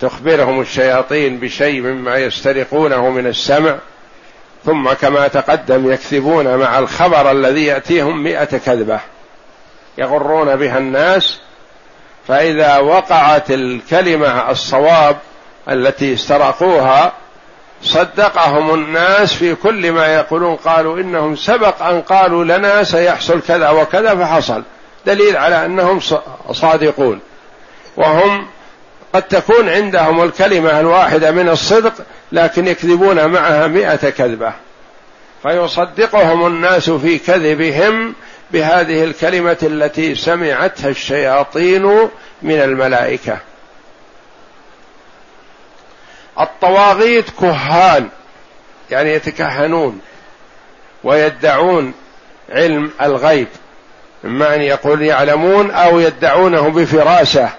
تخبرهم 0.00 0.60
الشياطين 0.60 1.38
بشيء 1.38 1.80
مما 1.80 2.16
يسترقونه 2.16 3.10
من 3.10 3.26
السمع 3.26 3.78
ثم 4.64 4.92
كما 4.92 5.28
تقدم 5.28 5.92
يكذبون 5.92 6.56
مع 6.56 6.78
الخبر 6.78 7.30
الذي 7.30 7.66
يأتيهم 7.66 8.22
مئة 8.22 8.58
كذبة 8.58 9.00
يغرون 9.98 10.56
بها 10.56 10.78
الناس 10.78 11.40
فإذا 12.28 12.78
وقعت 12.78 13.50
الكلمة 13.50 14.50
الصواب 14.50 15.16
التي 15.68 16.14
استرقوها 16.14 17.12
صدقهم 17.82 18.74
الناس 18.74 19.34
في 19.34 19.54
كل 19.54 19.92
ما 19.92 20.14
يقولون. 20.14 20.56
قالوا 20.56 21.00
إنهم 21.00 21.36
سبق 21.36 21.82
أن 21.82 22.02
قالوا 22.02 22.44
لنا 22.44 22.84
سيحصل 22.84 23.40
كذا 23.42 23.70
وكذا 23.70 24.14
فحصل. 24.14 24.62
دليل 25.06 25.36
على 25.36 25.64
أنهم 25.66 26.00
صادقون. 26.52 27.20
وهم 27.96 28.46
قد 29.12 29.22
تكون 29.22 29.68
عندهم 29.68 30.22
الكلمة 30.22 30.80
الواحدة 30.80 31.30
من 31.30 31.48
الصدق 31.48 31.92
لكن 32.32 32.66
يكذبون 32.66 33.26
معها 33.26 33.66
مئة 33.66 34.10
كذبة. 34.10 34.52
فيصدقهم 35.42 36.46
الناس 36.46 36.90
في 36.90 37.18
كذبهم 37.18 38.14
بهذه 38.50 39.04
الكلمة 39.04 39.58
التي 39.62 40.14
سمعتها 40.14 40.88
الشياطين 40.88 42.08
من 42.42 42.60
الملائكة. 42.60 43.38
الطواغيت 46.40 47.30
كهان 47.40 48.08
يعني 48.90 49.12
يتكهنون 49.14 50.00
ويدعون 51.04 51.94
علم 52.50 52.90
الغيب 53.02 53.48
إما 54.24 54.54
أن 54.54 54.62
يقول 54.62 55.02
يعلمون 55.02 55.70
أو 55.70 55.98
يدعونه 56.00 56.68
بفراسه 56.68 57.50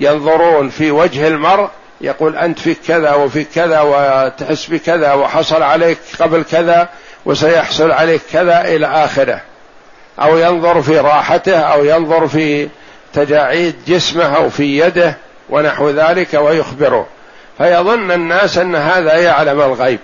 ينظرون 0.00 0.68
في 0.68 0.90
وجه 0.90 1.28
المرء 1.28 1.68
يقول 2.00 2.36
أنت 2.36 2.58
فيك 2.58 2.78
كذا 2.86 3.14
وفيك 3.14 3.48
كذا 3.54 3.80
وتحس 3.80 4.66
بكذا 4.66 5.12
وحصل 5.12 5.62
عليك 5.62 5.98
قبل 6.20 6.42
كذا 6.42 6.88
وسيحصل 7.24 7.90
عليك 7.90 8.20
كذا 8.32 8.60
إلى 8.60 8.86
آخره. 8.86 9.40
أو 10.20 10.38
ينظر 10.38 10.82
في 10.82 10.98
راحته 10.98 11.58
أو 11.58 11.84
ينظر 11.84 12.28
في 12.28 12.68
تجاعيد 13.12 13.74
جسمه 13.86 14.36
أو 14.36 14.50
في 14.50 14.78
يده 14.78 15.16
ونحو 15.48 15.90
ذلك 15.90 16.34
ويخبره. 16.34 17.06
فيظن 17.58 18.12
الناس 18.12 18.58
أن 18.58 18.76
هذا 18.76 19.14
يعلم 19.14 19.60
الغيب 19.60 20.00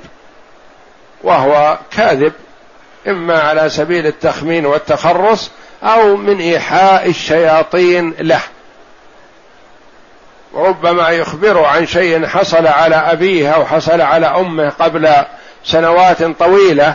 وهو 1.22 1.78
كاذب 1.90 2.32
إما 3.08 3.40
على 3.40 3.70
سبيل 3.70 4.06
التخمين 4.06 4.66
والتخرص 4.66 5.50
أو 5.82 6.16
من 6.16 6.40
إيحاء 6.40 7.08
الشياطين 7.08 8.14
له. 8.20 8.40
ربما 10.54 11.08
يخبر 11.08 11.64
عن 11.64 11.86
شيء 11.86 12.26
حصل 12.26 12.66
على 12.66 12.96
أبيه 12.96 13.50
أو 13.50 13.66
حصل 13.66 14.00
على 14.00 14.26
أمه 14.26 14.68
قبل 14.68 15.14
سنوات 15.64 16.22
طويلة 16.22 16.94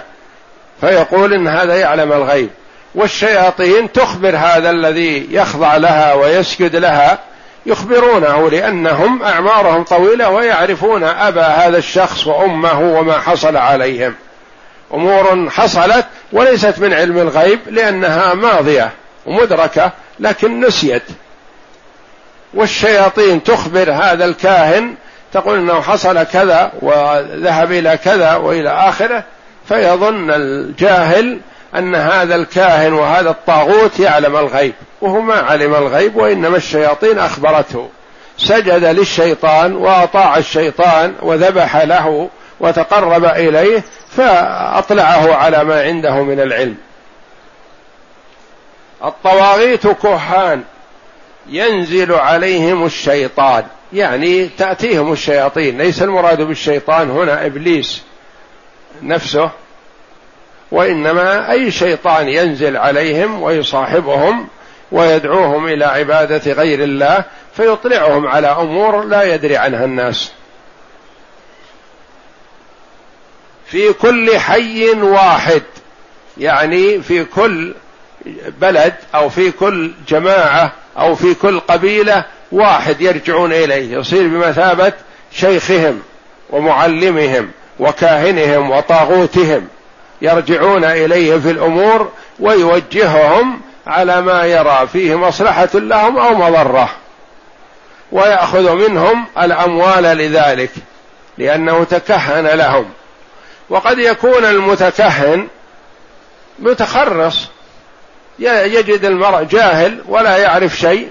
فيقول 0.82 1.34
إن 1.34 1.48
هذا 1.48 1.76
يعلم 1.76 2.14
الغيب. 2.14 2.50
والشياطين 2.96 3.92
تخبر 3.92 4.36
هذا 4.36 4.70
الذي 4.70 5.28
يخضع 5.32 5.78
لها 5.78 6.14
ويسجد 6.14 6.76
لها 6.76 7.20
يخبرونه 7.68 8.50
لأنهم 8.50 9.24
أعمارهم 9.24 9.84
طويلة 9.84 10.30
ويعرفون 10.30 11.04
أبا 11.04 11.48
هذا 11.48 11.78
الشخص 11.78 12.28
وأمه 12.28 12.80
وما 13.00 13.20
حصل 13.20 13.58
عليهم. 13.58 14.14
أمور 14.94 15.50
حصلت 15.50 16.06
وليست 16.32 16.80
من 16.80 16.94
علم 16.94 17.18
الغيب 17.18 17.60
لأنها 17.68 18.34
ماضية 18.34 18.92
ومدركة 19.26 19.92
لكن 20.20 20.60
نسيت. 20.60 21.04
والشياطين 22.54 23.44
تخبر 23.44 23.92
هذا 23.92 24.26
الكاهن 24.26 24.96
تقول 25.34 25.58
إنه 25.60 25.82
حصل 25.82 26.24
كذا 26.24 26.72
وذهب 26.82 27.72
إلى 27.72 27.98
كذا 27.98 28.36
وإلى 28.36 28.70
آخره 28.70 29.24
فيظن 29.70 30.32
الجاهل 30.32 31.40
أن 31.76 31.96
هذا 31.96 32.36
الكاهن 32.36 32.94
وهذا 32.94 33.30
الطاغوت 33.30 34.00
يعلم 34.00 34.38
الغيب 34.38 34.74
وهو 35.02 35.22
ما 35.22 35.36
علم 35.36 35.76
الغيب 35.76 36.16
وإنما 36.16 36.58
الشياطين 36.58 37.20
أخبرته. 37.20 37.90
سجد 38.38 38.86
للشيطان 38.86 39.76
وأطاع 39.76 40.38
الشيطان 40.38 41.16
وذبح 41.22 41.78
له 41.78 42.30
وتقرب 42.60 43.26
إليه 43.26 43.84
فأطلعه 44.10 45.36
على 45.36 45.64
ما 45.64 45.82
عنده 45.82 46.24
من 46.24 46.40
العلم. 46.40 46.76
الطواغيت 49.06 49.88
كهان 49.88 50.64
ينزل 51.50 52.14
عليهم 52.14 52.86
الشيطان 52.86 53.64
يعني 53.94 54.48
تأتيهم 54.48 55.12
الشياطين. 55.14 55.78
ليس 55.78 56.04
المراد 56.04 56.42
بالشيطان 56.42 57.10
هنا 57.10 57.46
إبليس 57.46 58.02
نفسه 59.02 59.52
وإنما 60.72 61.52
أي 61.52 61.72
شيطان 61.72 62.30
ينزل 62.30 62.78
عليهم 62.78 63.42
ويصاحبهم 63.42 64.48
ويدعوهم 64.92 65.68
إلى 65.68 65.86
عبادة 65.86 66.54
غير 66.54 66.84
الله 66.84 67.24
فيطلعهم 67.56 68.28
على 68.28 68.48
أمور 68.48 69.04
لا 69.04 69.24
يدري 69.34 69.58
عنها 69.58 69.86
الناس. 69.86 70.32
في 73.66 73.94
كل 73.94 74.38
حي 74.40 74.92
واحد 74.92 75.64
يعني 76.38 77.02
في 77.02 77.26
كل 77.26 77.74
بلد 78.62 78.94
أو 79.16 79.30
في 79.30 79.52
كل 79.52 79.92
جماعة 80.08 80.72
أو 80.98 81.16
في 81.16 81.34
كل 81.34 81.60
قبيلة 81.60 82.26
واحد 82.52 83.02
يرجعون 83.02 83.54
إليه 83.54 83.98
يصير 83.98 84.28
بمثابة 84.28 84.94
شيخهم 85.32 86.02
ومعلمهم 86.50 87.52
وكاهنهم 87.80 88.72
وطاغوتهم. 88.72 89.68
يرجعون 90.22 90.84
إليه 90.86 91.38
في 91.38 91.52
الأمور 91.52 92.12
ويوجههم 92.40 93.62
على 93.88 94.22
ما 94.22 94.46
يرى 94.46 94.88
فيه 94.94 95.16
مصلحة 95.16 95.70
لهم 95.74 96.18
أو 96.18 96.36
مضرة. 96.36 96.90
ويأخذ 98.12 98.76
منهم 98.76 99.26
الأموال 99.38 100.04
لذلك 100.04 100.72
لأنه 101.38 101.84
تكهن 101.84 102.46
لهم. 102.48 102.90
وقد 103.70 104.00
يكون 104.00 104.46
المتكهن 104.46 105.48
متخرص 106.60 107.48
يجد 108.40 109.06
المرء 109.06 109.44
جاهل 109.44 110.04
ولا 110.08 110.38
يعرف 110.38 110.76
شيء 110.76 111.10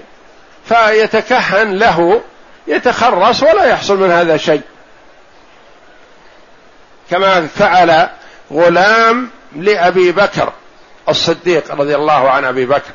فيتكهن 0.65 1.73
له 1.73 2.21
يتخرص 2.67 3.43
ولا 3.43 3.65
يحصل 3.65 3.97
من 3.97 4.11
هذا 4.11 4.37
شيء. 4.37 4.61
كما 7.11 7.47
فعل 7.47 8.09
غلام 8.53 9.29
لأبي 9.55 10.11
بكر 10.11 10.53
الصديق 11.09 11.71
رضي 11.71 11.95
الله 11.95 12.29
عن 12.29 12.45
أبي 12.45 12.65
بكر. 12.65 12.91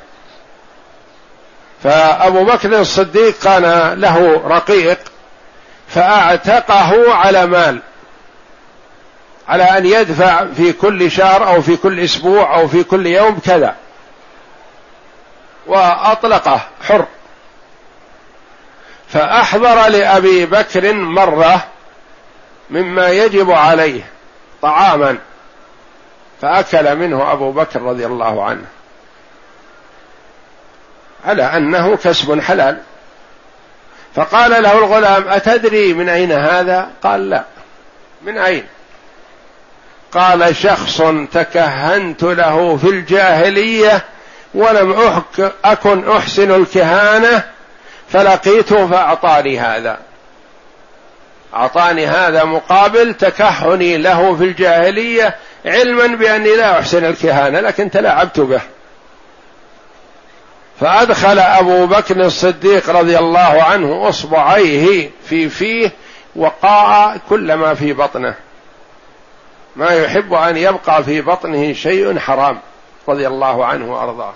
فأبو 1.83 2.45
بكر 2.45 2.81
الصديق 2.81 3.39
كان 3.39 3.93
له 4.01 4.43
رقيق 4.47 4.99
فأعتقه 5.89 7.15
على 7.15 7.47
مال 7.47 7.81
على 9.49 9.65
أن 9.65 9.87
يدفع 9.87 10.47
في 10.57 10.73
كل 10.73 11.11
شهر 11.11 11.49
أو 11.49 11.63
في 11.63 11.77
كل 11.77 12.01
أسبوع 12.01 12.57
أو 12.59 12.69
في 12.69 12.85
كل 12.85 13.07
يوم 13.07 13.39
كذا. 13.39 13.77
وأطلقه 15.67 16.61
حر. 16.89 17.07
فأحضر 19.09 19.89
لأبي 19.89 20.47
بكر 20.47 20.93
مرة 20.93 21.65
مما 22.71 23.09
يجب 23.09 23.51
عليه 23.51 24.03
طعاما. 24.63 25.19
فأكل 26.43 26.97
منه 26.97 27.33
أبو 27.33 27.53
بكر 27.53 27.83
رضي 27.83 28.07
الله 28.07 28.45
عنه. 28.45 28.65
على 31.27 31.43
أنه 31.43 31.97
كسب 31.97 32.41
حلال. 32.41 32.79
فقال 34.15 34.63
له 34.63 34.79
الغلام 34.79 35.29
أتدري 35.29 35.93
من 35.93 36.09
أين 36.09 36.33
هذا؟ 36.33 36.91
قال 37.03 37.31
لا. 37.31 37.45
من 38.23 38.39
أين؟ 38.39 38.65
قال 40.13 40.57
شخص 40.57 41.03
تكهنت 41.33 42.23
له 42.23 42.77
في 42.77 42.89
الجاهلية 42.89 44.05
ولم 44.55 44.93
أحك 44.93 45.53
أكن 45.65 46.11
أحسن 46.11 46.51
الكهانة 46.51 47.45
فلقيته 48.09 48.87
فأعطاني 48.87 49.61
هذا. 49.61 49.99
أعطاني 51.55 52.07
هذا 52.07 52.45
مقابل 52.45 53.15
تكهني 53.15 53.97
له 53.97 54.37
في 54.37 54.45
الجاهلية 54.45 55.37
علما 55.67 56.07
بأني 56.07 56.57
لا 56.57 56.79
أحسن 56.79 57.05
الكهانة 57.05 57.61
لكن 57.61 57.91
تلاعبت 57.91 58.41
به. 58.41 58.61
فأدخل 60.81 61.39
أبو 61.39 61.87
بكر 61.87 62.21
الصديق 62.21 62.91
رضي 62.91 63.19
الله 63.19 63.63
عنه 63.63 64.09
إصبعيه 64.09 65.11
في 65.29 65.49
فيه 65.49 65.93
وقاء 66.37 67.21
كل 67.29 67.55
ما 67.55 67.75
في 67.75 67.93
بطنه. 67.93 68.35
ما 69.77 69.91
يحب 69.91 70.35
أن 70.35 70.57
يبقى 70.57 71.05
في 71.05 71.21
بطنه 71.21 71.73
شيء 71.73 72.19
حرام 72.19 72.59
رضي 73.09 73.27
الله 73.27 73.67
عنه 73.67 73.93
وأرضاه. 73.93 74.35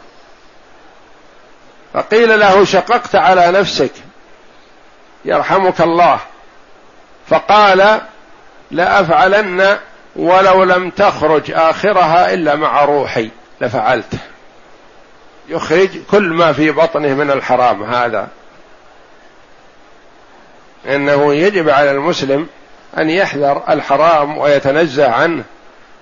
فقيل 1.94 2.40
له 2.40 2.64
شققت 2.64 3.14
على 3.14 3.50
نفسك 3.50 3.92
يرحمك 5.24 5.80
الله. 5.80 6.18
فقال 7.28 8.00
لأفعلن 8.70 9.78
ولو 10.16 10.64
لم 10.64 10.90
تخرج 10.90 11.50
آخرها 11.50 12.34
إلا 12.34 12.54
مع 12.54 12.84
روحي 12.84 13.30
لفعلت. 13.60 14.14
يخرج 15.48 15.88
كل 16.10 16.22
ما 16.22 16.52
في 16.52 16.70
بطنه 16.70 17.14
من 17.14 17.30
الحرام 17.30 17.82
هذا. 17.82 18.28
إنه 20.88 21.34
يجب 21.34 21.68
على 21.68 21.90
المسلم 21.90 22.46
أن 22.98 23.10
يحذر 23.10 23.62
الحرام 23.68 24.38
ويتنزه 24.38 25.10
عنه 25.10 25.44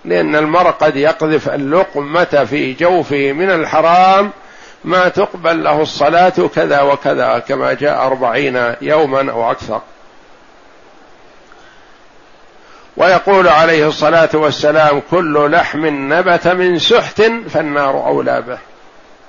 لأن 0.05 0.37
المرء 0.37 0.71
قد 0.71 0.97
يقذف 0.97 1.49
اللقمة 1.49 2.47
في 2.51 2.73
جوفه 2.73 3.33
من 3.33 3.51
الحرام 3.51 4.31
ما 4.85 5.09
تقبل 5.09 5.65
له 5.65 5.83
الصلاة 5.83 6.49
كذا 6.55 6.81
وكذا 6.81 7.39
كما 7.39 7.73
جاء 7.73 8.07
أربعين 8.07 8.75
يوما 8.81 9.33
أو 9.33 9.51
أكثر. 9.51 9.81
ويقول 12.97 13.49
عليه 13.49 13.89
الصلاة 13.89 14.29
والسلام 14.35 15.03
كل 15.11 15.51
لحم 15.51 15.87
نبت 16.13 16.49
من 16.49 16.79
سحت 16.79 17.23
فالنار 17.51 18.07
أولى 18.07 18.43
به 18.43 18.59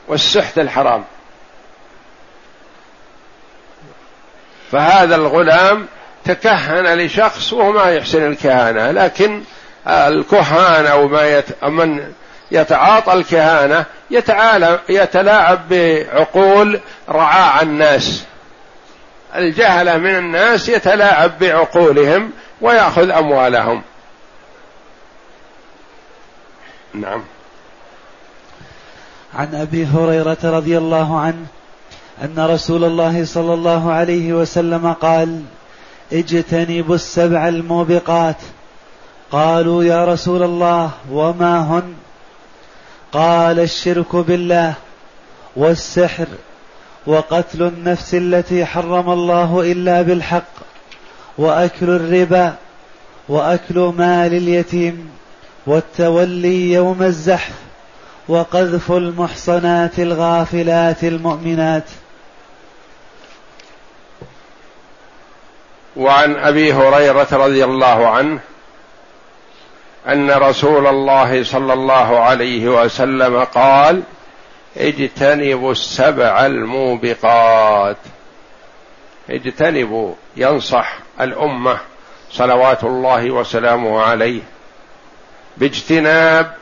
والسحت 0.08 0.60
الحرام. 0.60 1.04
فهذا 4.72 5.16
الغلام 5.16 5.88
تكهن 6.26 6.98
لشخص 6.98 7.54
وهو 7.54 7.72
ما 7.72 7.92
يحسن 7.92 8.28
الكهانة 8.28 8.92
لكن 8.92 9.42
الكهان 9.88 10.86
أو 10.86 11.08
ما 11.08 11.38
يت... 11.38 11.64
من 11.64 12.12
يتعاطى 12.52 13.14
الكهانة 13.14 13.86
يتعالى 14.12 14.80
يتلاعب 14.90 15.70
بعقول 15.70 16.80
رعاع 17.10 17.62
الناس. 17.62 18.24
الجهلة 19.36 19.98
من 19.98 20.16
الناس 20.16 20.70
يتلاعب 20.70 21.40
بعقولهم 21.40 22.32
ويأخذ 22.62 23.10
أموالهم. 23.10 23.82
نعم. 26.94 27.24
عن 29.34 29.56
أبي 29.56 29.86
هريرة 29.86 30.38
رضي 30.44 30.78
الله 30.78 31.20
عنه 31.20 31.46
أن 32.24 32.36
رسول 32.40 32.84
الله 32.84 33.26
صلى 33.26 33.54
الله 33.54 33.92
عليه 33.92 34.34
وسلم 34.34 34.94
قال 34.94 35.42
اجتنبوا 36.14 36.96
السبع 36.96 37.48
الموبقات. 37.48 38.38
قالوا 39.32 39.84
يا 39.84 40.06
رسول 40.06 40.44
الله 40.44 40.92
وما 41.12 41.62
هن؟ 41.62 41.94
قال 43.12 43.60
الشرك 43.60 44.16
بالله 44.16 44.74
والسحر 45.56 46.28
وقتل 47.08 47.64
النفس 47.64 48.14
التي 48.14 48.66
حرم 48.66 49.10
الله 49.10 49.72
إلا 49.72 50.02
بالحق. 50.02 50.75
وأكل 51.38 51.90
الربا 51.90 52.56
وأكل 53.30 53.94
مال 53.98 54.34
اليتيم 54.34 55.10
والتولي 55.68 56.72
يوم 56.74 57.04
الزحف 57.04 57.54
وقذف 58.28 58.92
المحصنات 58.92 60.00
الغافلات 60.00 61.04
المؤمنات. 61.04 61.84
وعن 65.96 66.36
أبي 66.36 66.74
هريرة 66.74 67.28
رضي 67.32 67.64
الله 67.64 68.08
عنه 68.08 68.40
أن 70.08 70.32
رسول 70.32 70.88
الله 70.88 71.44
صلى 71.44 71.74
الله 71.74 72.20
عليه 72.20 72.84
وسلم 72.84 73.44
قال 73.44 74.04
اجتنبوا 74.78 75.72
السبع 75.72 76.46
الموبقات. 76.46 77.98
اجتنبوا 79.30 80.14
ينصح 80.36 80.98
الأمة 81.22 81.80
صلوات 82.32 82.84
الله 82.84 83.32
وسلامه 83.32 84.02
عليه 84.02 84.42
باجتناب 85.58 86.56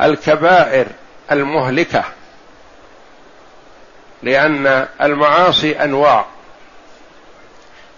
الكبائر 0.00 0.86
المهلكة 1.32 2.04
لأن 4.22 4.86
المعاصي 5.02 5.84
أنواع. 5.84 6.26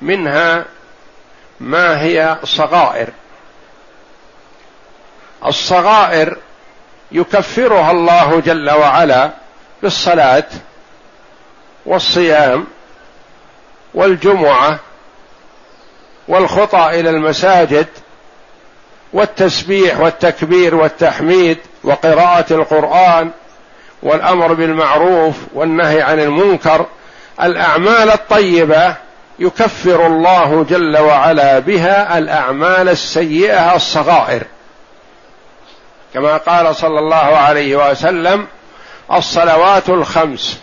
منها 0.03 0.65
ما 1.61 2.03
هي 2.03 2.39
صغائر. 2.45 3.09
الصغائر 5.47 6.39
يكفرها 7.13 7.91
الله 7.91 8.41
جل 8.41 8.71
وعلا 8.71 9.31
بالصلاة 9.83 10.49
والصيام 11.87 12.67
والجمعة 13.95 14.79
والخطى 16.29 17.01
إلى 17.01 17.11
المساجد 17.11 17.87
والتسبيح 19.13 20.01
والتكبير 20.01 20.75
والتحميد 20.75 21.59
وقراءة 21.85 22.53
القرآن 22.53 23.31
والأمر 24.03 24.53
بالمعروف 24.53 25.35
والنهي 25.55 26.03
عن 26.03 26.21
المنكر 26.21 26.87
الأعمال 27.43 28.11
الطيبة 28.11 28.97
يكفر 29.39 30.07
الله 30.07 30.67
جل 30.71 30.99
وعلا 30.99 31.59
بها 31.59 32.19
الأعمال 32.19 32.89
السيئة 32.89 33.77
الصغائر. 33.77 34.43
كما 36.15 36.37
قال 36.37 36.77
صلى 36.77 36.99
الله 36.99 37.17
عليه 37.17 37.91
وسلم 37.91 38.47
الصلوات 39.13 39.89
الخمس 39.89 40.61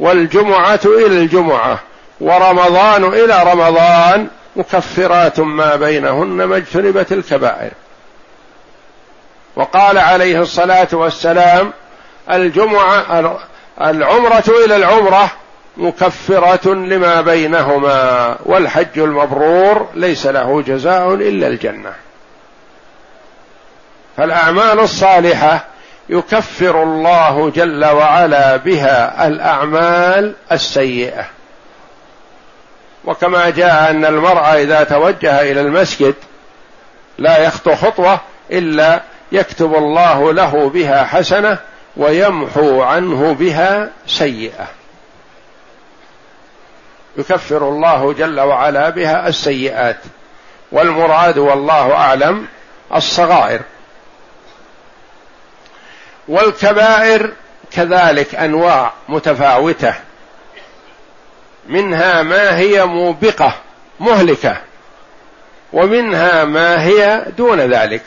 والجمعة 0.00 0.80
إلى 0.84 1.06
الجمعة. 1.06 1.80
ورمضان 2.20 3.04
إلى 3.04 3.42
رمضان 3.52 4.28
مكفرات 4.56 5.40
ما 5.40 5.76
بينهن 5.76 6.44
ما 6.44 6.56
اجتنبت 6.56 7.12
الكبائر. 7.12 7.70
وقال 9.56 9.98
عليه 9.98 10.40
الصلاة 10.40 10.88
والسلام 10.92 11.72
الجمعة 12.30 13.38
العمرة 13.80 14.44
إلى 14.64 14.76
العمرة 14.76 15.30
مكفرة 15.76 16.74
لما 16.74 17.20
بينهما 17.20 18.36
والحج 18.44 18.98
المبرور 18.98 19.88
ليس 19.94 20.26
له 20.26 20.62
جزاء 20.62 21.14
إلا 21.14 21.46
الجنة. 21.46 21.92
فالأعمال 24.16 24.80
الصالحة 24.80 25.64
يكفر 26.08 26.82
الله 26.82 27.50
جل 27.50 27.84
وعلا 27.84 28.56
بها 28.56 29.26
الأعمال 29.26 30.34
السيئة. 30.52 31.35
وكما 33.06 33.50
جاء 33.50 33.90
أن 33.90 34.04
المرء 34.04 34.62
إذا 34.62 34.84
توجه 34.84 35.40
إلى 35.40 35.60
المسجد 35.60 36.14
لا 37.18 37.38
يخطو 37.38 37.74
خطوة 37.74 38.20
إلا 38.50 39.02
يكتب 39.32 39.74
الله 39.74 40.32
له 40.32 40.68
بها 40.68 41.04
حسنة 41.04 41.58
ويمحو 41.96 42.82
عنه 42.82 43.34
بها 43.34 43.90
سيئة. 44.06 44.66
يكفر 47.16 47.68
الله 47.68 48.12
جل 48.12 48.40
وعلا 48.40 48.90
بها 48.90 49.28
السيئات. 49.28 49.96
والمراد 50.72 51.38
والله 51.38 51.92
أعلم 51.92 52.46
الصغائر. 52.94 53.60
والكبائر 56.28 57.32
كذلك 57.70 58.34
أنواع 58.34 58.92
متفاوتة. 59.08 59.94
منها 61.68 62.22
ما 62.22 62.58
هي 62.58 62.84
موبقة 62.84 63.54
مهلكة 64.00 64.56
ومنها 65.72 66.44
ما 66.44 66.84
هي 66.84 67.26
دون 67.38 67.60
ذلك. 67.60 68.02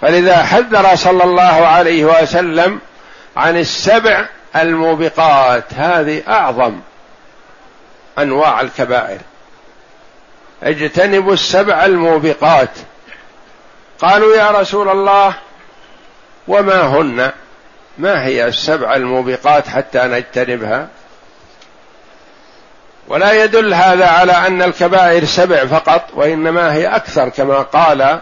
فلذا 0.00 0.42
حذر 0.42 0.96
صلى 0.96 1.24
الله 1.24 1.66
عليه 1.66 2.04
وسلم 2.04 2.80
عن 3.36 3.56
السبع 3.56 4.28
الموبقات. 4.56 5.64
هذه 5.74 6.22
أعظم 6.28 6.80
أنواع 8.18 8.60
الكبائر. 8.60 9.18
اجتنبوا 10.62 11.32
السبع 11.32 11.84
الموبقات. 11.84 12.70
قالوا 13.98 14.36
يا 14.36 14.50
رسول 14.50 14.88
الله 14.88 15.34
وما 16.48 16.80
هن؟ 16.82 17.32
ما 17.98 18.24
هي 18.24 18.46
السبع 18.46 18.94
الموبقات 18.94 19.68
حتى 19.68 19.98
نجتنبها؟ 19.98 20.88
ولا 23.08 23.44
يدل 23.44 23.74
هذا 23.74 24.06
على 24.06 24.32
أن 24.32 24.62
الكبائر 24.62 25.24
سبع 25.24 25.66
فقط 25.66 26.02
وإنما 26.14 26.74
هي 26.74 26.86
أكثر 26.86 27.28
كما 27.28 27.62
قال 27.62 28.20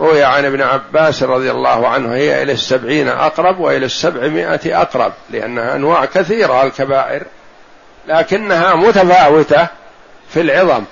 روي 0.00 0.24
عن 0.24 0.44
ابن 0.44 0.62
عباس 0.62 1.22
رضي 1.22 1.50
الله 1.50 1.88
عنه 1.88 2.14
هي 2.14 2.42
إلى 2.42 2.52
السبعين 2.52 3.08
أقرب 3.08 3.60
وإلى 3.60 3.86
السبعمائة 3.86 4.80
أقرب 4.82 5.12
لأنها 5.30 5.76
أنواع 5.76 6.04
كثيرة 6.04 6.62
الكبائر 6.62 7.22
لكنها 8.08 8.74
متفاوتة 8.74 9.66
في 10.28 10.40
العظم 10.40 10.84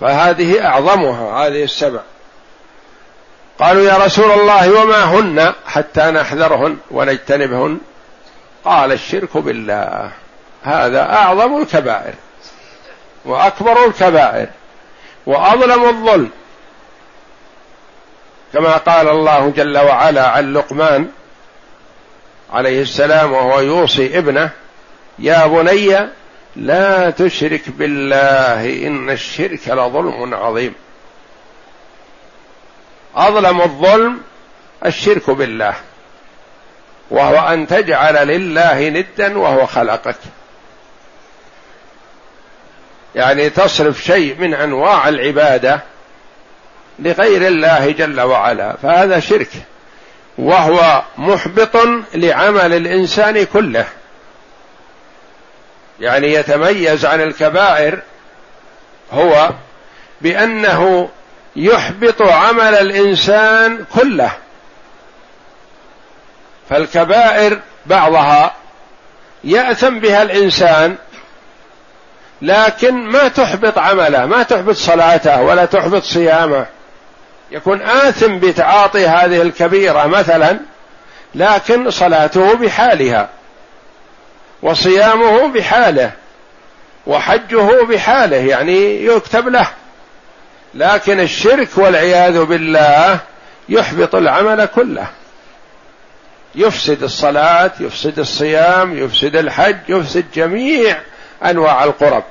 فهذه 0.00 0.66
أعظمها 0.66 1.46
هذه 1.46 1.64
السبع. 1.64 2.00
قالوا 3.58 3.82
يا 3.82 3.96
رسول 3.96 4.30
الله 4.30 4.82
وما 4.82 5.04
هن 5.04 5.52
حتى 5.66 6.10
نحذرهن 6.10 6.76
ونجتنبهن؟ 6.90 7.78
قال 8.64 8.92
الشرك 8.92 9.36
بالله. 9.36 10.10
هذا 10.62 11.02
أعظم 11.12 11.62
الكبائر 11.62 12.14
وأكبر 13.24 13.86
الكبائر 13.86 14.46
وأظلم 15.26 15.84
الظلم. 15.84 16.30
كما 18.52 18.76
قال 18.76 19.08
الله 19.08 19.50
جل 19.50 19.78
وعلا 19.78 20.28
عن 20.28 20.52
لقمان 20.52 21.08
عليه 22.52 22.82
السلام 22.82 23.32
وهو 23.32 23.60
يوصي 23.60 24.18
ابنه 24.18 24.50
يا 25.18 25.46
بني 25.46 26.08
لا 26.56 27.10
تشرك 27.10 27.62
بالله 27.68 28.86
إن 28.86 29.10
الشرك 29.10 29.68
لظلم 29.68 30.34
عظيم. 30.34 30.74
أظلم 33.16 33.60
الظلم 33.60 34.20
الشرك 34.86 35.30
بالله 35.30 35.74
وهو 37.10 37.48
أن 37.48 37.66
تجعل 37.66 38.28
لله 38.28 38.88
ندا 38.88 39.38
وهو 39.38 39.66
خلقك. 39.66 40.16
يعني 43.14 43.50
تصرف 43.50 44.02
شيء 44.04 44.36
من 44.38 44.54
أنواع 44.54 45.08
العبادة 45.08 45.80
لغير 46.98 47.46
الله 47.46 47.90
جل 47.90 48.20
وعلا 48.20 48.76
فهذا 48.82 49.20
شرك 49.20 49.50
وهو 50.38 51.02
محبط 51.18 51.76
لعمل 52.14 52.72
الإنسان 52.72 53.44
كله. 53.44 53.86
يعني 56.00 56.32
يتميز 56.32 57.04
عن 57.06 57.20
الكبائر 57.20 57.98
هو 59.12 59.50
بأنه 60.20 61.08
يحبط 61.56 62.22
عمل 62.22 62.74
الإنسان 62.74 63.84
كله. 63.94 64.32
فالكبائر 66.70 67.60
بعضها 67.86 68.54
يأثم 69.44 69.98
بها 69.98 70.22
الإنسان 70.22 70.96
لكن 72.42 72.94
ما 72.94 73.28
تحبط 73.28 73.78
عمله 73.78 74.26
ما 74.26 74.42
تحبط 74.42 74.74
صلاته 74.76 75.42
ولا 75.42 75.64
تحبط 75.64 76.02
صيامه. 76.02 76.66
يكون 77.50 77.82
آثم 77.82 78.38
بتعاطي 78.38 79.06
هذه 79.06 79.42
الكبيرة 79.42 80.06
مثلا 80.06 80.58
لكن 81.34 81.90
صلاته 81.90 82.54
بحالها 82.54 83.28
وصيامه 84.62 85.46
بحاله 85.48 86.10
وحجه 87.06 87.84
بحاله 87.84 88.36
يعني 88.36 89.04
يكتب 89.04 89.48
له. 89.48 89.68
لكن 90.76 91.20
الشرك 91.20 91.68
والعياذ 91.76 92.44
بالله 92.44 93.20
يحبط 93.68 94.14
العمل 94.14 94.64
كله. 94.64 95.06
يفسد 96.54 97.02
الصلاة 97.02 97.70
يفسد 97.80 98.18
الصيام 98.18 98.98
يفسد 98.98 99.36
الحج 99.36 99.76
يفسد 99.88 100.24
جميع 100.34 100.98
أنواع 101.44 101.84
القرب. 101.84 102.24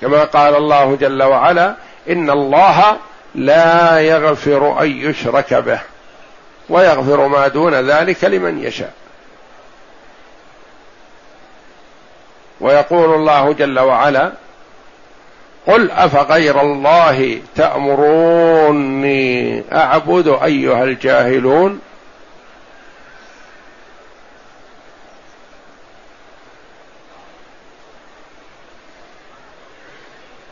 كما 0.00 0.24
قال 0.24 0.56
الله 0.56 0.96
جل 0.96 1.22
وعلا 1.22 1.74
إن 2.08 2.30
الله 2.30 2.96
لا 3.34 4.00
يغفر 4.00 4.82
أن 4.82 4.90
يشرك 4.90 5.54
به 5.54 5.80
ويغفر 6.68 7.26
ما 7.26 7.48
دون 7.48 7.74
ذلك 7.74 8.24
لمن 8.24 8.64
يشاء. 8.64 8.92
ويقول 12.60 13.14
الله 13.14 13.52
جل 13.52 13.78
وعلا 13.78 14.32
قل 15.68 15.90
أفغير 15.90 16.60
الله 16.60 17.38
تأمروني 17.56 19.18
أعبد 19.72 20.38
أيها 20.42 20.84
الجاهلون؟ 20.84 21.80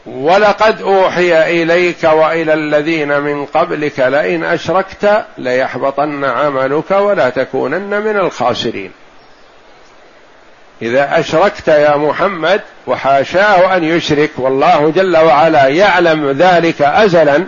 ولقد 0.06 0.82
أوحي 0.82 1.62
إليك 1.62 2.04
وإلى 2.04 2.54
الذين 2.54 3.20
من 3.20 3.46
قبلك 3.46 3.98
لئن 3.98 4.44
أشركت 4.44 5.24
ليحبطن 5.38 6.24
عملك 6.24 6.90
ولا 6.90 7.30
تكونن 7.30 8.02
من 8.02 8.16
الخاسرين. 8.16 8.92
إذا 10.82 11.20
أشركت 11.20 11.68
يا 11.68 11.96
محمد 11.96 12.60
وحاشاه 12.86 13.76
أن 13.76 13.84
يشرك 13.84 14.30
والله 14.36 14.90
جل 14.90 15.16
وعلا 15.16 15.68
يعلم 15.68 16.30
ذلك 16.30 16.82
ازلا 16.82 17.46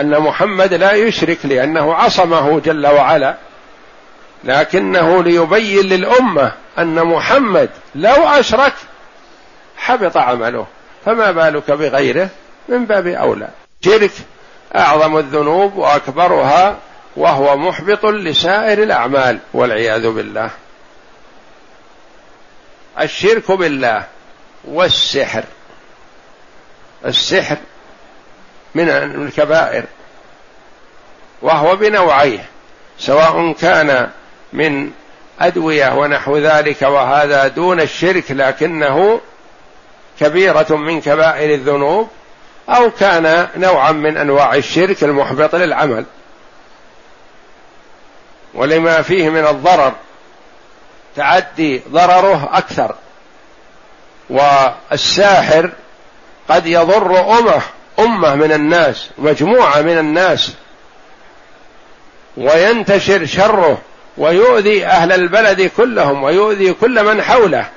أن 0.00 0.20
محمد 0.20 0.74
لا 0.74 0.92
يشرك 0.92 1.38
لأنه 1.44 1.94
عصمه 1.94 2.60
جل 2.60 2.86
وعلا. 2.86 3.34
لكنه 4.44 5.22
ليبين 5.22 5.86
للأمة 5.86 6.52
أن 6.78 7.04
محمد 7.04 7.70
لو 7.94 8.28
أشرك 8.28 8.72
حبط 9.76 10.16
عمله. 10.16 10.66
فما 11.04 11.32
بالك 11.32 11.70
بغيره؟ 11.70 12.28
من 12.68 12.84
باب 12.84 13.06
أولى. 13.06 13.48
شرك 13.84 14.10
أعظم 14.76 15.18
الذنوب 15.18 15.76
وأكبرها 15.76 16.76
وهو 17.16 17.56
محبط 17.56 18.06
لسائر 18.06 18.82
الأعمال 18.82 19.38
والعياذ 19.54 20.10
بالله. 20.10 20.50
الشرك 23.00 23.52
بالله 23.52 24.04
والسحر. 24.64 25.44
السحر 27.06 27.56
من 28.74 28.88
الكبائر 28.88 29.84
وهو 31.42 31.76
بنوعيه 31.76 32.44
سواء 32.98 33.52
كان 33.52 34.10
من 34.52 34.90
أدوية 35.40 35.94
ونحو 35.94 36.38
ذلك 36.38 36.82
وهذا 36.82 37.48
دون 37.48 37.80
الشرك 37.80 38.24
لكنه 38.30 39.20
كبيرة 40.20 40.76
من 40.76 41.00
كبائر 41.00 41.54
الذنوب 41.54 42.08
أو 42.68 42.90
كان 42.90 43.48
نوعا 43.56 43.92
من 43.92 44.16
أنواع 44.16 44.54
الشرك 44.54 45.04
المحبط 45.04 45.54
للعمل. 45.54 46.04
ولما 48.54 49.02
فيه 49.02 49.28
من 49.28 49.46
الضرر 49.46 49.92
تعدي 51.16 51.82
ضرره 51.88 52.50
أكثر. 52.52 52.94
والساحر 54.30 55.70
قد 56.48 56.66
يضر 56.66 57.38
أمه 57.38 57.62
أمه 57.98 58.34
من 58.34 58.52
الناس 58.52 59.10
مجموعة 59.18 59.80
من 59.80 59.98
الناس 59.98 60.52
وينتشر 62.36 63.26
شره 63.26 63.78
ويؤذي 64.16 64.86
أهل 64.86 65.12
البلد 65.12 65.70
كلهم 65.76 66.22
ويؤذي 66.22 66.72
كل 66.72 67.04
من 67.04 67.22
حوله. 67.22 67.68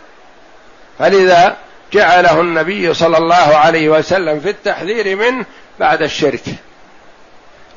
فلذا 1.00 1.58
جعله 1.94 2.42
النبي 2.42 2.94
صلى 2.94 3.18
الله 3.18 3.36
عليه 3.36 3.90
وسلم 3.90 4.40
في 4.40 4.50
التحذير 4.50 5.16
منه 5.16 5.46
بعد 5.80 6.02
الشرك. 6.02 6.44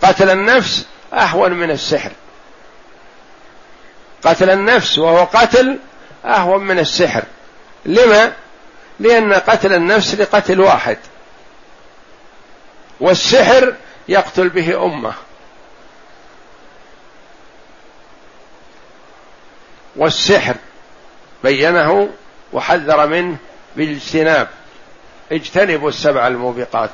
قتل 0.03 0.31
النفس 0.31 0.87
أهون 1.15 1.53
من 1.53 1.71
السحر. 1.71 2.11
قتل 4.25 4.51
النفس 4.51 4.99
وهو 4.99 5.25
قتل 5.25 5.79
أهون 6.25 6.65
من 6.65 6.79
السحر. 6.79 7.23
لما؟ 7.87 8.33
لأن 9.01 9.33
قتل 9.33 9.73
النفس 9.73 10.15
لقتل 10.15 10.61
واحد. 10.61 10.99
والسحر 13.01 13.75
يقتل 14.09 14.49
به 14.49 14.85
أمة. 14.85 15.13
والسحر 19.97 20.55
بينه 21.45 22.09
وحذر 22.53 23.07
منه 23.07 23.37
بالاجتناب. 23.77 24.49
اجتنبوا 25.33 25.89
السبع 25.89 26.27
الموبقات. 26.27 26.91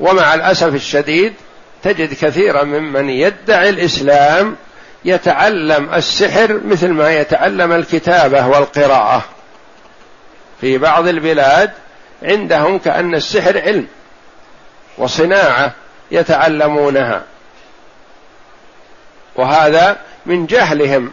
ومع 0.00 0.34
الأسف 0.34 0.74
الشديد 0.74 1.34
تجد 1.82 2.14
كثيرا 2.14 2.64
ممن 2.64 3.10
يدعي 3.10 3.68
الإسلام 3.68 4.56
يتعلم 5.04 5.94
السحر 5.94 6.60
مثل 6.64 6.88
ما 6.88 7.10
يتعلم 7.10 7.72
الكتابة 7.72 8.46
والقراءة. 8.46 9.24
في 10.60 10.78
بعض 10.78 11.08
البلاد 11.08 11.72
عندهم 12.22 12.78
كأن 12.78 13.14
السحر 13.14 13.58
علم 13.58 13.86
وصناعة 14.98 15.74
يتعلمونها. 16.10 17.24
وهذا 19.36 19.96
من 20.26 20.46
جهلهم 20.46 21.12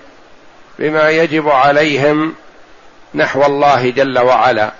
بما 0.79 1.09
يجب 1.09 1.49
عليهم 1.49 2.35
نحو 3.15 3.45
الله 3.45 3.89
جل 3.89 4.19
وعلا. 4.19 4.71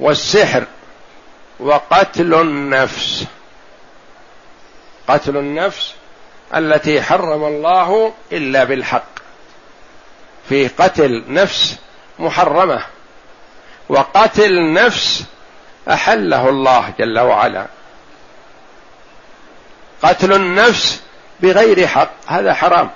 والسحر 0.00 0.64
وقتل 1.60 2.34
النفس. 2.34 3.24
قتل 5.08 5.36
النفس 5.36 5.94
التي 6.56 7.02
حرم 7.02 7.44
الله 7.44 8.12
إلا 8.32 8.64
بالحق. 8.64 9.04
في 10.48 10.68
قتل 10.68 11.24
نفس 11.28 11.76
محرمة 12.18 12.84
وقتل 13.88 14.72
نفس 14.72 15.24
أحله 15.90 16.48
الله 16.48 16.92
جل 16.98 17.18
وعلا. 17.18 17.66
قتل 20.02 20.32
النفس 20.32 21.02
بغير 21.40 21.86
حق 21.86 22.10
هذا 22.26 22.54
حرام. 22.54 22.90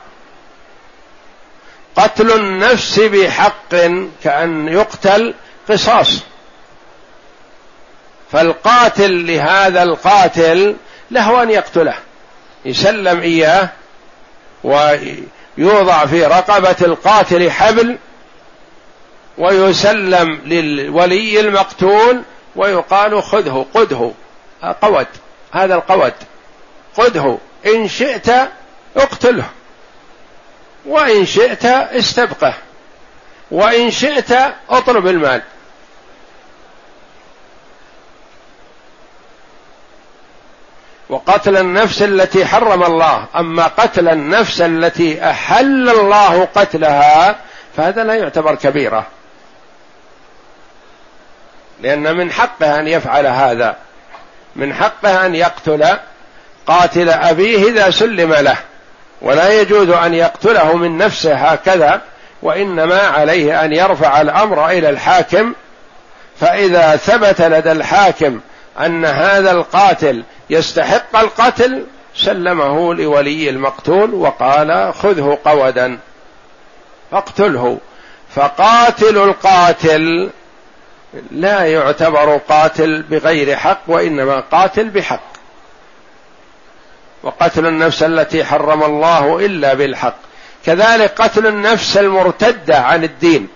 قتل 1.97 2.33
النفس 2.33 3.01
بحق 3.01 3.75
كأن 4.23 4.69
يقتل 4.69 5.35
قصاص. 5.69 6.21
فالقاتل 8.33 9.27
لهذا 9.27 9.83
القاتل 9.83 10.77
له 11.11 11.43
أن 11.43 11.51
يقتله. 11.51 11.95
يسلم 12.64 13.21
إياه 13.21 13.68
ويوضع 14.64 16.07
في 16.07 16.25
رقبة 16.25 16.77
القاتل 16.83 17.51
حبل 17.51 17.99
ويسلم 19.38 20.40
للولي 20.44 21.40
المقتول 21.40 22.23
ويقال 22.57 23.23
خذه 23.23 23.66
قده. 23.75 24.12
قود 24.83 25.07
هذا 25.53 25.75
القود. 25.75 26.14
قده. 26.97 27.38
إن 27.66 27.88
شئت 27.88 28.29
اقتله. 28.97 29.44
وإن 30.87 31.27
شئت 31.27 31.64
استبقه. 31.64 32.55
وإن 33.51 33.90
شئت 33.90 34.33
اطلب 34.71 35.07
المال. 35.07 35.42
وقتل 41.09 41.57
النفس 41.57 42.03
التي 42.03 42.47
حرم 42.47 42.83
الله. 42.83 43.25
أما 43.37 43.66
قتل 43.66 44.09
النفس 44.09 44.61
التي 44.61 45.31
أحل 45.31 45.88
الله 45.88 46.49
قتلها 46.55 47.37
فهذا 47.77 48.05
لا 48.05 48.14
يعتبر 48.14 48.55
كبيرة. 48.55 49.07
لأن 51.81 52.16
من 52.16 52.33
حقه 52.33 52.79
أن 52.79 52.88
يفعل 52.88 53.27
هذا. 53.27 53.77
من 54.57 54.75
حقه 54.75 55.27
أن 55.27 55.35
يقتل 55.35 55.87
قاتل 56.66 57.11
أبيه 57.11 57.68
إذا 57.68 57.90
سلم 57.90 58.33
له. 58.33 58.57
ولا 59.23 59.61
يجوز 59.61 59.90
أن 59.90 60.14
يقتله 60.14 60.77
من 60.77 60.99
نفسه 60.99 61.35
هكذا 61.35 62.01
وإنما 62.42 63.01
عليه 63.01 63.64
أن 63.64 63.73
يرفع 63.73 64.21
الأمر 64.21 64.71
إلى 64.71 64.90
الحاكم. 64.90 65.52
فإذا 66.40 66.96
ثبت 66.96 67.40
لدى 67.42 67.73
الحاكم 67.73 68.40
أن 68.81 69.04
هذا 69.04 69.50
القاتل 69.50 70.22
يستحق 70.50 71.16
القتل 71.16 71.87
سلمه 72.16 72.94
لولي 72.94 73.50
المقتول 73.50 74.14
وقال 74.14 74.94
خذه 74.94 75.38
قودا 75.44 75.98
فاقتله. 77.10 77.79
فقاتل 78.35 79.18
القاتل 79.18 80.31
لا 81.31 81.64
يعتبر 81.64 82.37
قاتل 82.37 83.02
بغير 83.02 83.56
حق 83.56 83.81
وإنما 83.87 84.40
قاتل 84.40 84.88
بحق. 84.88 85.29
وقتل 87.22 87.66
النفس 87.66 88.02
التي 88.02 88.44
حرم 88.44 88.83
الله 88.83 89.46
إلا 89.46 89.74
بالحق. 89.74 90.16
كذلك 90.66 91.22
قتل 91.22 91.46
النفس 91.46 91.96
المرتدة 91.96 92.79
عن 92.79 93.04
الدين. 93.04 93.48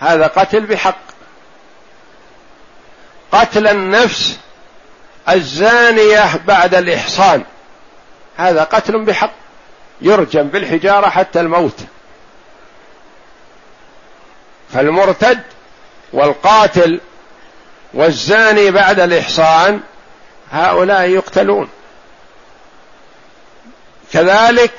هذا 0.00 0.26
قتل 0.26 0.60
بحق. 0.60 1.05
قتل 3.32 3.66
النفس 3.66 4.38
الزانية 5.28 6.36
بعد 6.46 6.74
الإحصان. 6.74 7.44
هذا 8.36 8.64
قتل 8.64 9.04
بحق 9.04 9.30
يرجم 10.00 10.42
بالحجارة 10.42 11.08
حتى 11.08 11.40
الموت. 11.40 11.80
فالمرتد 14.72 15.42
والقاتل 16.12 17.00
والزاني 17.94 18.70
بعد 18.70 19.00
الإحصان 19.00 19.80
هؤلاء 20.52 21.02
يقتلون. 21.02 21.68
كذلك 24.12 24.72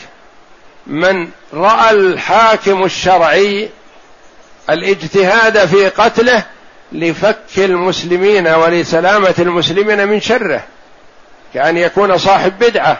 من 0.87 1.29
رأى 1.53 1.91
الحاكم 1.91 2.83
الشرعي 2.83 3.69
الاجتهاد 4.69 5.65
في 5.65 5.89
قتله 5.89 6.43
لفك 6.91 7.37
المسلمين 7.57 8.47
ولسلامة 8.47 9.35
المسلمين 9.39 10.07
من 10.07 10.21
شره 10.21 10.63
كأن 11.53 11.77
يكون 11.77 12.17
صاحب 12.17 12.59
بدعة 12.59 12.99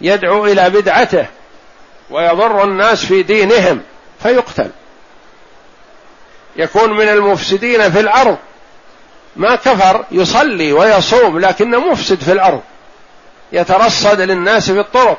يدعو 0.00 0.46
إلى 0.46 0.70
بدعته 0.70 1.26
ويضر 2.10 2.64
الناس 2.64 3.04
في 3.04 3.22
دينهم 3.22 3.80
فيقتل. 4.22 4.70
يكون 6.56 6.96
من 6.96 7.08
المفسدين 7.08 7.90
في 7.90 8.00
الأرض. 8.00 8.36
ما 9.36 9.56
كفر 9.56 10.04
يصلي 10.10 10.72
ويصوم 10.72 11.38
لكنه 11.38 11.80
مفسد 11.80 12.20
في 12.20 12.32
الأرض. 12.32 12.60
يترصد 13.52 14.20
للناس 14.20 14.70
في 14.70 14.80
الطرق. 14.80 15.18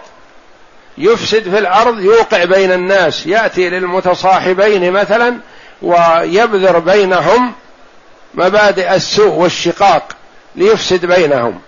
يفسد 0.97 1.49
في 1.49 1.59
الأرض 1.59 1.99
يوقع 1.99 2.43
بين 2.43 2.71
الناس. 2.71 3.27
يأتي 3.27 3.69
للمتصاحبين 3.69 4.91
مثلا 4.91 5.37
ويبذر 5.81 6.79
بينهم 6.79 7.53
مبادئ 8.37 8.95
السوء 8.95 9.33
والشقاق 9.33 10.15
ليفسد 10.55 11.05
بينهم. 11.05 11.59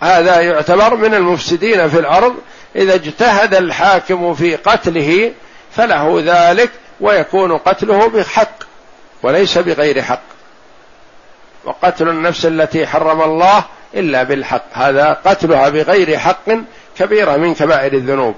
هذا 0.00 0.40
يعتبر 0.40 0.94
من 0.94 1.14
المفسدين 1.14 1.88
في 1.88 1.98
الأرض 1.98 2.34
إذا 2.76 2.94
اجتهد 2.94 3.54
الحاكم 3.54 4.34
في 4.34 4.56
قتله 4.56 5.32
فله 5.76 6.22
ذلك 6.26 6.70
ويكون 7.00 7.58
قتله 7.58 8.08
بحق 8.08 8.58
وليس 9.22 9.58
بغير 9.58 10.02
حق. 10.02 10.22
وقتل 11.64 12.08
النفس 12.08 12.46
التي 12.46 12.86
حرم 12.86 13.22
الله 13.22 13.64
إلا 13.94 14.22
بالحق. 14.22 14.66
هذا 14.72 15.12
قتلها 15.24 15.68
بغير 15.68 16.18
حق 16.18 16.50
كبيرة 16.98 17.36
من 17.36 17.54
كبائر 17.54 17.92
الذنوب. 17.92 18.34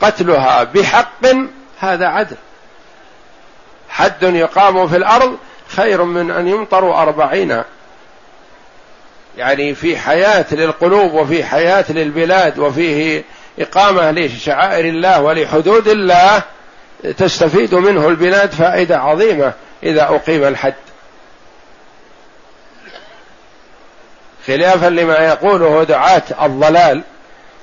قتلها 0.00 0.64
بحق 0.64 1.26
هذا 1.78 2.06
عدل. 2.06 2.36
حد 3.88 4.22
يقام 4.22 4.88
في 4.88 4.96
الأرض 4.96 5.38
خير 5.68 6.04
من 6.04 6.30
أن 6.30 6.48
يمطروا 6.48 7.02
أربعين. 7.02 7.62
يعني 9.38 9.74
في 9.74 9.96
حياة 9.98 10.46
للقلوب 10.52 11.14
وفي 11.14 11.44
حياة 11.44 11.84
للبلاد 11.88 12.58
وفيه 12.58 13.24
إقامة 13.58 14.10
لشعائر 14.10 14.84
الله 14.84 15.22
ولحدود 15.22 15.88
الله 15.88 16.42
تستفيد 17.16 17.74
منه 17.74 18.08
البلاد 18.08 18.52
فائدة 18.52 18.98
عظيمة 18.98 19.52
إذا 19.82 20.02
أقيم 20.02 20.44
الحد. 20.44 20.74
خلافا 24.46 24.86
لما 24.86 25.18
يقوله 25.18 25.84
دعاة 25.84 26.22
الضلال 26.42 27.02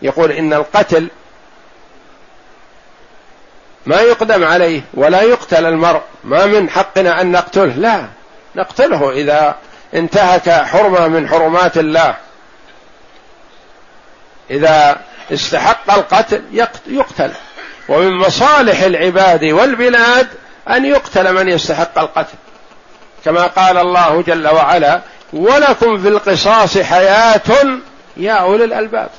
يقول 0.01 0.31
إن 0.31 0.53
القتل 0.53 1.07
ما 3.85 4.01
يقدم 4.01 4.43
عليه 4.43 4.81
ولا 4.93 5.21
يقتل 5.21 5.65
المرء. 5.65 6.01
ما 6.23 6.45
من 6.45 6.69
حقنا 6.69 7.21
أن 7.21 7.31
نقتله. 7.31 7.73
لا 7.73 8.05
نقتله 8.55 9.11
إذا 9.11 9.55
انتهك 9.93 10.49
حرمة 10.49 11.07
من 11.07 11.29
حرمات 11.29 11.77
الله. 11.77 12.15
إذا 14.51 14.97
استحق 15.33 15.93
القتل 15.93 16.43
يقتل. 16.87 17.31
ومن 17.89 18.17
مصالح 18.17 18.81
العباد 18.81 19.43
والبلاد 19.43 20.27
أن 20.69 20.85
يقتل 20.85 21.33
من 21.33 21.49
يستحق 21.49 21.99
القتل. 21.99 22.37
كما 23.25 23.47
قال 23.47 23.77
الله 23.77 24.21
جل 24.21 24.47
وعلا 24.47 25.01
ولكم 25.33 25.97
في 25.97 26.07
القصاص 26.07 26.77
حياة 26.77 27.41
يا 28.17 28.33
أولي 28.33 28.63
الألباب. 28.63 29.09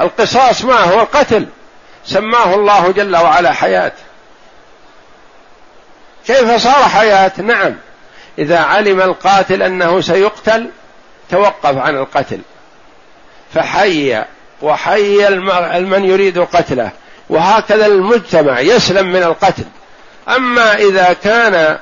القصاص 0.00 0.64
ما 0.64 0.80
هو؟ 0.80 1.00
القتل. 1.00 1.46
سماه 2.06 2.54
الله 2.54 2.92
جل 2.92 3.16
وعلا 3.16 3.52
حياة. 3.52 3.92
كيف 6.26 6.62
صار 6.62 6.88
حياة؟ 6.88 7.32
نعم. 7.38 7.74
إذا 8.38 8.58
علم 8.58 9.00
القاتل 9.00 9.62
أنه 9.62 10.00
سيقتل 10.00 10.70
توقف 11.30 11.76
عن 11.78 11.96
القتل. 11.96 12.40
فحي 13.54 14.24
وحي 14.62 15.28
من 15.80 16.04
يريد 16.04 16.38
قتله. 16.38 16.90
وهكذا 17.28 17.86
المجتمع 17.86 18.60
يسلم 18.60 19.06
من 19.06 19.22
القتل. 19.22 19.64
أما 20.28 20.74
إذا 20.74 21.12
كان 21.12 21.78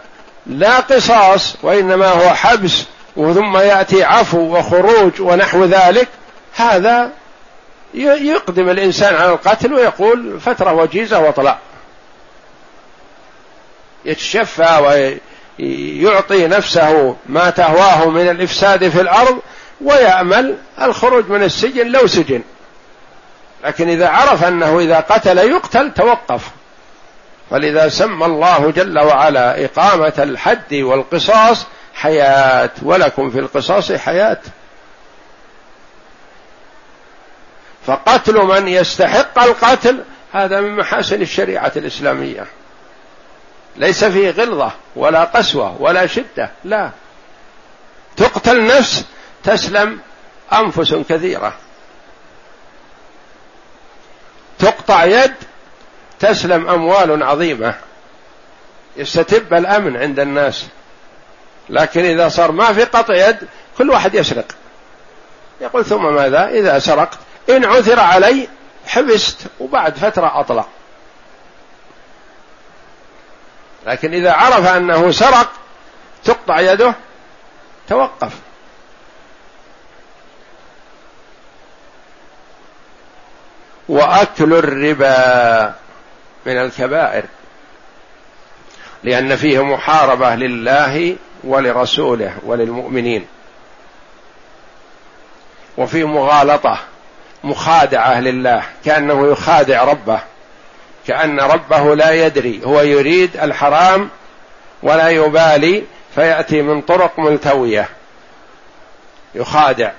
لا 0.46 0.80
قصاص 0.80 1.56
وإنما 1.62 2.08
هو 2.08 2.34
حبس 2.34 2.84
ثم 3.16 3.56
يأتي 3.56 4.04
عفو 4.04 4.58
وخروج 4.58 5.20
ونحو 5.20 5.64
ذلك 5.64 6.08
هذا 6.56 7.10
يقدم 7.94 8.68
الإنسان 8.68 9.14
على 9.14 9.32
القتل 9.32 9.72
ويقول 9.72 10.40
فترة 10.40 10.72
وجيزة 10.72 11.20
وطلع 11.20 11.58
يتشفى 14.04 15.06
ويعطي 15.58 16.46
نفسه 16.46 17.16
ما 17.26 17.50
تهواه 17.50 18.10
من 18.10 18.28
الإفساد 18.28 18.88
في 18.88 19.00
الأرض 19.00 19.38
ويأمل 19.80 20.56
الخروج 20.82 21.28
من 21.28 21.42
السجن 21.42 21.86
لو 21.86 22.06
سجن. 22.06 22.42
لكن 23.64 23.88
إذا 23.88 24.08
عرف 24.08 24.44
أنه 24.44 24.78
إذا 24.78 25.00
قتل 25.00 25.38
يقتل 25.38 25.94
توقف. 25.94 26.50
فلذا 27.50 27.88
سمى 27.88 28.26
الله 28.26 28.70
جل 28.70 28.98
وعلا 28.98 29.64
إقامة 29.64 30.12
الحد 30.18 30.74
والقصاص 30.74 31.66
حياة. 31.94 32.70
ولكم 32.82 33.30
في 33.30 33.38
القصاص 33.38 33.92
حياة. 33.92 34.38
فقتل 37.86 38.34
من 38.34 38.68
يستحق 38.68 39.38
القتل 39.38 40.04
هذا 40.32 40.60
من 40.60 40.76
محاسن 40.76 41.22
الشريعة 41.22 41.72
الإسلامية. 41.76 42.46
ليس 43.76 44.04
فيه 44.04 44.30
غلظة 44.30 44.72
ولا 44.96 45.24
قسوة 45.24 45.82
ولا 45.82 46.06
شدة 46.06 46.50
لا. 46.64 46.90
تقتل 48.16 48.66
نفس 48.66 49.04
تسلم 49.44 50.00
أنفس 50.52 50.94
كثيرة. 50.94 51.54
تقطع 54.58 55.04
يد 55.04 55.34
تسلم 56.20 56.68
أموال 56.68 57.22
عظيمة. 57.22 57.74
يستتب 58.96 59.54
الأمن 59.54 59.96
عند 59.96 60.20
الناس. 60.20 60.66
لكن 61.68 62.04
إذا 62.04 62.28
صار 62.28 62.52
ما 62.52 62.72
في 62.72 62.84
قطع 62.84 63.28
يد 63.28 63.36
كل 63.78 63.90
واحد 63.90 64.14
يسرق. 64.14 64.46
يقول 65.60 65.84
ثم 65.84 66.14
ماذا؟ 66.14 66.48
إذا 66.48 66.78
سرقت 66.78 67.18
إن 67.48 67.64
عثر 67.64 68.00
علي 68.00 68.48
حبست 68.86 69.38
وبعد 69.60 69.96
فترة 69.96 70.40
أطلق. 70.40 70.68
لكن 73.86 74.14
إذا 74.14 74.32
عرف 74.32 74.66
أنه 74.66 75.10
سرق 75.10 75.52
تقطع 76.24 76.60
يده 76.60 76.94
توقف. 77.88 78.32
وأكل 83.88 84.52
الربا 84.52 85.74
من 86.46 86.58
الكبائر 86.58 87.24
لأن 89.04 89.36
فيه 89.36 89.64
محاربة 89.64 90.34
لله 90.34 91.16
ولرسوله 91.44 92.36
وللمؤمنين. 92.42 93.26
وفيه 95.78 96.08
مغالطة 96.08 96.78
مخادعة 97.44 98.20
لله 98.20 98.62
كأنه 98.84 99.26
يخادع 99.32 99.84
ربه 99.84 100.20
كأن 101.06 101.40
ربه 101.40 101.94
لا 101.94 102.26
يدري 102.26 102.60
هو 102.64 102.80
يريد 102.80 103.36
الحرام 103.36 104.08
ولا 104.82 105.08
يبالي 105.08 105.82
فيأتي 106.14 106.62
من 106.62 106.80
طرق 106.80 107.18
ملتوية. 107.18 107.88
يخادع. 109.34 109.92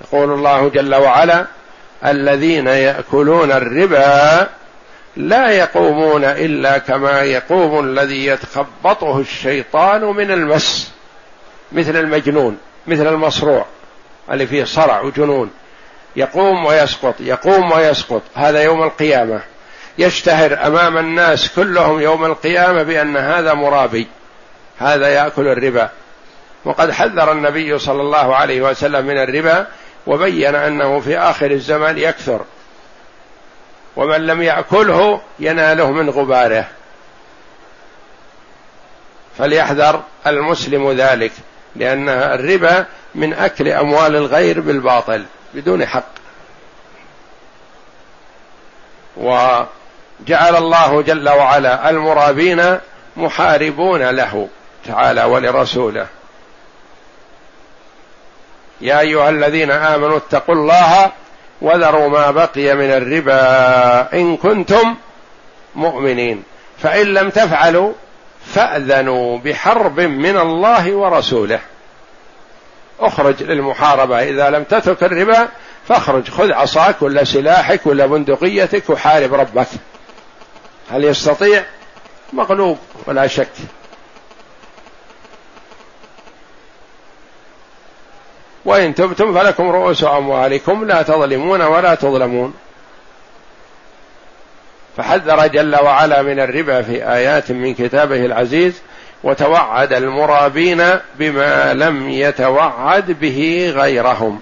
يقول 0.00 0.32
الله 0.32 0.68
جل 0.68 0.94
وعلا 0.94 1.46
الذين 2.04 2.66
يأكلون 2.66 3.52
الربا 3.52 4.48
لا 5.16 5.50
يقومون 5.50 6.24
إلا 6.24 6.78
كما 6.78 7.22
يقوم 7.22 7.84
الذي 7.84 8.26
يتخبطه 8.26 9.18
الشيطان 9.20 10.00
من 10.04 10.30
المس 10.30 10.92
مثل 11.72 11.96
المجنون 11.96 12.58
مثل 12.86 13.06
المصروع. 13.06 13.66
اللي 14.30 14.46
فيه 14.46 14.64
صرع 14.64 15.00
وجنون. 15.00 15.50
يقوم 16.16 16.66
ويسقط 16.66 17.14
يقوم 17.20 17.72
ويسقط. 17.72 18.22
هذا 18.34 18.62
يوم 18.62 18.82
القيامة. 18.82 19.40
يشتهر 19.98 20.66
أمام 20.66 20.98
الناس 20.98 21.54
كلهم 21.54 22.00
يوم 22.00 22.24
القيامة 22.24 22.82
بأن 22.82 23.16
هذا 23.16 23.54
مرابي. 23.54 24.06
هذا 24.78 25.08
يأكل 25.08 25.48
الربا. 25.48 25.90
وقد 26.64 26.90
حذر 26.90 27.32
النبي 27.32 27.78
صلى 27.78 28.02
الله 28.02 28.36
عليه 28.36 28.62
وسلم 28.62 29.06
من 29.06 29.18
الربا 29.18 29.66
وبين 30.06 30.54
أنه 30.54 31.00
في 31.00 31.18
آخر 31.18 31.50
الزمان 31.50 31.98
يكثر. 31.98 32.44
ومن 33.96 34.26
لم 34.26 34.42
يأكله 34.42 35.20
يناله 35.38 35.90
من 35.90 36.10
غباره. 36.10 36.68
فليحذر 39.38 40.02
المسلم 40.26 40.92
ذلك 40.92 41.32
لأن 41.76 42.08
الربا 42.08 42.86
من 43.16 43.34
أكل 43.34 43.68
أموال 43.68 44.16
الغير 44.16 44.60
بالباطل 44.60 45.24
بدون 45.54 45.86
حق. 45.86 46.08
وجعل 49.16 50.56
الله 50.56 51.02
جل 51.02 51.28
وعلا 51.28 51.90
المرابين 51.90 52.78
محاربون 53.16 54.02
له 54.02 54.48
تعالى 54.86 55.24
ولرسوله. 55.24 56.06
يا 58.80 59.00
أيها 59.00 59.28
الذين 59.28 59.70
آمنوا 59.70 60.16
اتقوا 60.16 60.54
الله 60.54 61.12
وذروا 61.60 62.08
ما 62.08 62.30
بقي 62.30 62.74
من 62.74 62.90
الربا 62.90 64.12
إن 64.12 64.36
كنتم 64.36 64.96
مؤمنين. 65.74 66.42
فإن 66.78 67.06
لم 67.06 67.30
تفعلوا 67.30 67.92
فأذنوا 68.46 69.38
بحرب 69.38 70.00
من 70.00 70.36
الله 70.36 70.94
ورسوله. 70.94 71.60
اخرج 73.00 73.42
للمحاربة. 73.42 74.22
إذا 74.22 74.50
لم 74.50 74.64
تترك 74.64 75.02
الربا 75.02 75.48
فاخرج 75.88 76.30
خذ 76.30 76.52
عصاك 76.52 77.02
ولا 77.02 77.24
سلاحك 77.24 77.86
ولا 77.86 78.06
بندقيتك 78.06 78.90
وحارب 78.90 79.34
ربك. 79.34 79.66
هل 80.90 81.04
يستطيع؟ 81.04 81.64
مغلوب 82.32 82.78
ولا 83.06 83.26
شك. 83.26 83.52
وإن 88.64 88.94
تبتم 88.94 89.34
فلكم 89.34 89.70
رؤوس 89.70 90.04
أموالكم 90.04 90.84
لا 90.84 91.02
تظلمون 91.02 91.62
ولا 91.62 91.94
تظلمون. 91.94 92.54
فحذر 94.96 95.46
جل 95.46 95.76
وعلا 95.76 96.22
من 96.22 96.40
الربا 96.40 96.82
في 96.82 97.12
آيات 97.12 97.50
من 97.52 97.74
كتابه 97.74 98.26
العزيز. 98.26 98.80
وتوعد 99.22 99.92
المرابين 99.92 100.84
بما 101.18 101.74
لم 101.74 102.10
يتوعد 102.10 103.10
به 103.10 103.72
غيرهم. 103.76 104.40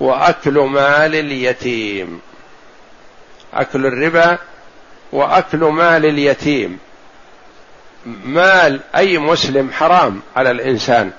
وأكل 0.00 0.58
مال 0.58 1.14
اليتيم. 1.14 2.20
أكل 3.54 3.86
الربا 3.86 4.38
وأكل 5.12 5.58
مال 5.58 6.06
اليتيم. 6.06 6.78
مال 8.24 8.80
أي 8.96 9.18
مسلم 9.18 9.70
حرام 9.72 10.20
على 10.36 10.50
الإنسان. 10.50 11.10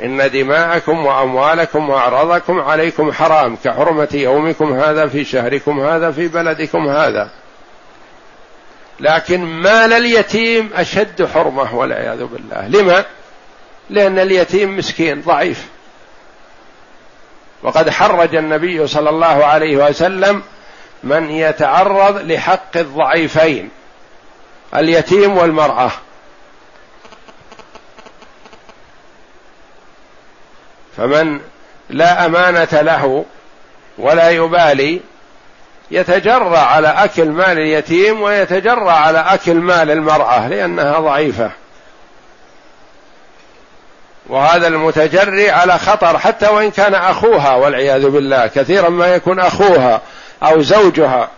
إن 0.00 0.30
دماءكم 0.30 1.06
وأموالكم 1.06 1.90
وأعراضكم 1.90 2.60
عليكم 2.60 3.12
حرام 3.12 3.56
كحرمة 3.64 4.08
يومكم 4.14 4.72
هذا 4.72 5.06
في 5.06 5.24
شهركم 5.24 5.80
هذا 5.80 6.10
في 6.10 6.28
بلدكم 6.28 6.88
هذا. 6.88 7.30
لكن 9.00 9.44
مال 9.44 9.92
اليتيم 9.92 10.70
أشد 10.74 11.26
حرمة 11.26 11.74
والعياذ 11.74 12.24
بالله. 12.24 12.68
لما؟ 12.68 13.04
لأن 13.90 14.18
اليتيم 14.18 14.76
مسكين 14.76 15.20
ضعيف. 15.20 15.66
وقد 17.62 17.90
حرج 17.90 18.34
النبي 18.34 18.86
صلى 18.86 19.10
الله 19.10 19.44
عليه 19.44 19.76
وسلم 19.76 20.42
من 21.02 21.30
يتعرض 21.30 22.16
لحق 22.16 22.76
الضعيفين 22.76 23.70
اليتيم 24.74 25.36
والمرأة. 25.36 25.90
فمن 30.96 31.40
لا 31.90 32.26
أمانة 32.26 32.68
له 32.72 33.24
ولا 33.98 34.30
يبالي 34.30 35.00
يتجرى 35.90 36.56
على 36.56 36.88
أكل 36.88 37.28
مال 37.28 37.58
اليتيم 37.58 38.22
ويتجرى 38.22 38.90
على 38.90 39.18
أكل 39.18 39.54
مال 39.54 39.90
المرأة 39.90 40.48
لأنها 40.48 41.00
ضعيفة. 41.00 41.50
وهذا 44.26 44.66
المتجري 44.66 45.50
على 45.50 45.78
خطر 45.78 46.18
حتى 46.18 46.48
وإن 46.48 46.70
كان 46.70 46.94
أخوها 46.94 47.54
والعياذ 47.54 48.08
بالله 48.08 48.46
كثيرا 48.46 48.88
ما 48.88 49.14
يكون 49.14 49.40
أخوها 49.40 50.00
أو 50.42 50.62
زوجها 50.62 51.28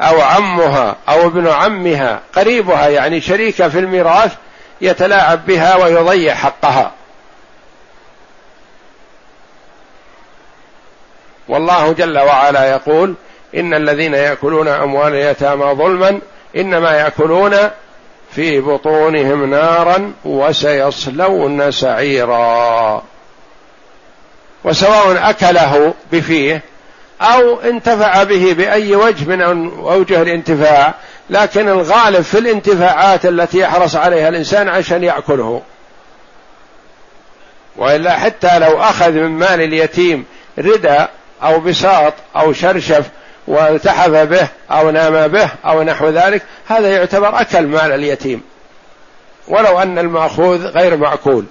أو 0.00 0.20
عمها 0.20 0.96
أو 1.08 1.26
ابن 1.26 1.48
عمها 1.48 2.20
قريبها 2.34 2.88
يعني 2.88 3.20
شريكة 3.20 3.68
في 3.68 3.78
الميراث 3.78 4.32
يتلاعب 4.80 5.46
بها 5.46 5.76
ويضيع 5.76 6.34
حقها. 6.34 6.92
والله 11.48 11.92
جل 11.92 12.18
وعلا 12.18 12.70
يقول 12.70 13.14
إن 13.56 13.74
الذين 13.74 14.14
يأكلون 14.14 14.68
أموال 14.68 15.12
اليتامى 15.14 15.64
ظلما 15.64 16.20
إنما 16.56 16.90
يأكلون 16.90 17.56
في 18.30 18.60
بطونهم 18.60 19.50
نارا 19.50 20.12
وسيصلون 20.24 21.70
سعيرا. 21.70 23.02
وسواء 24.64 25.30
أكله 25.30 25.94
بفيه 26.12 26.62
أو 27.20 27.60
انتفع 27.60 28.22
به 28.22 28.52
بأي 28.52 28.96
وجه 28.96 29.28
من 29.28 29.42
أوجه 29.78 30.22
الانتفاع 30.22 30.94
لكن 31.30 31.68
الغالب 31.68 32.20
في 32.20 32.38
الانتفاعات 32.38 33.26
التي 33.26 33.58
يحرص 33.58 33.96
عليها 33.96 34.28
الإنسان 34.28 34.68
عشان 34.68 35.04
يأكله. 35.04 35.62
وإلا 37.76 38.18
حتى 38.18 38.58
لو 38.58 38.80
أخذ 38.80 39.12
من 39.12 39.38
مال 39.38 39.60
اليتيم 39.60 40.24
ردى 40.58 41.04
أو 41.42 41.60
بساط 41.60 42.14
أو 42.36 42.52
شرشف 42.52 43.06
والتحف 43.46 44.10
به 44.10 44.48
أو 44.70 44.90
نام 44.90 45.28
به 45.28 45.48
أو 45.64 45.82
نحو 45.82 46.08
ذلك 46.08 46.42
هذا 46.66 46.96
يعتبر 46.96 47.40
أكل 47.40 47.66
مال 47.66 47.92
اليتيم. 47.92 48.42
ولو 49.48 49.78
أن 49.78 49.98
المأخوذ 49.98 50.66
غير 50.66 50.96
معقول 50.96 51.44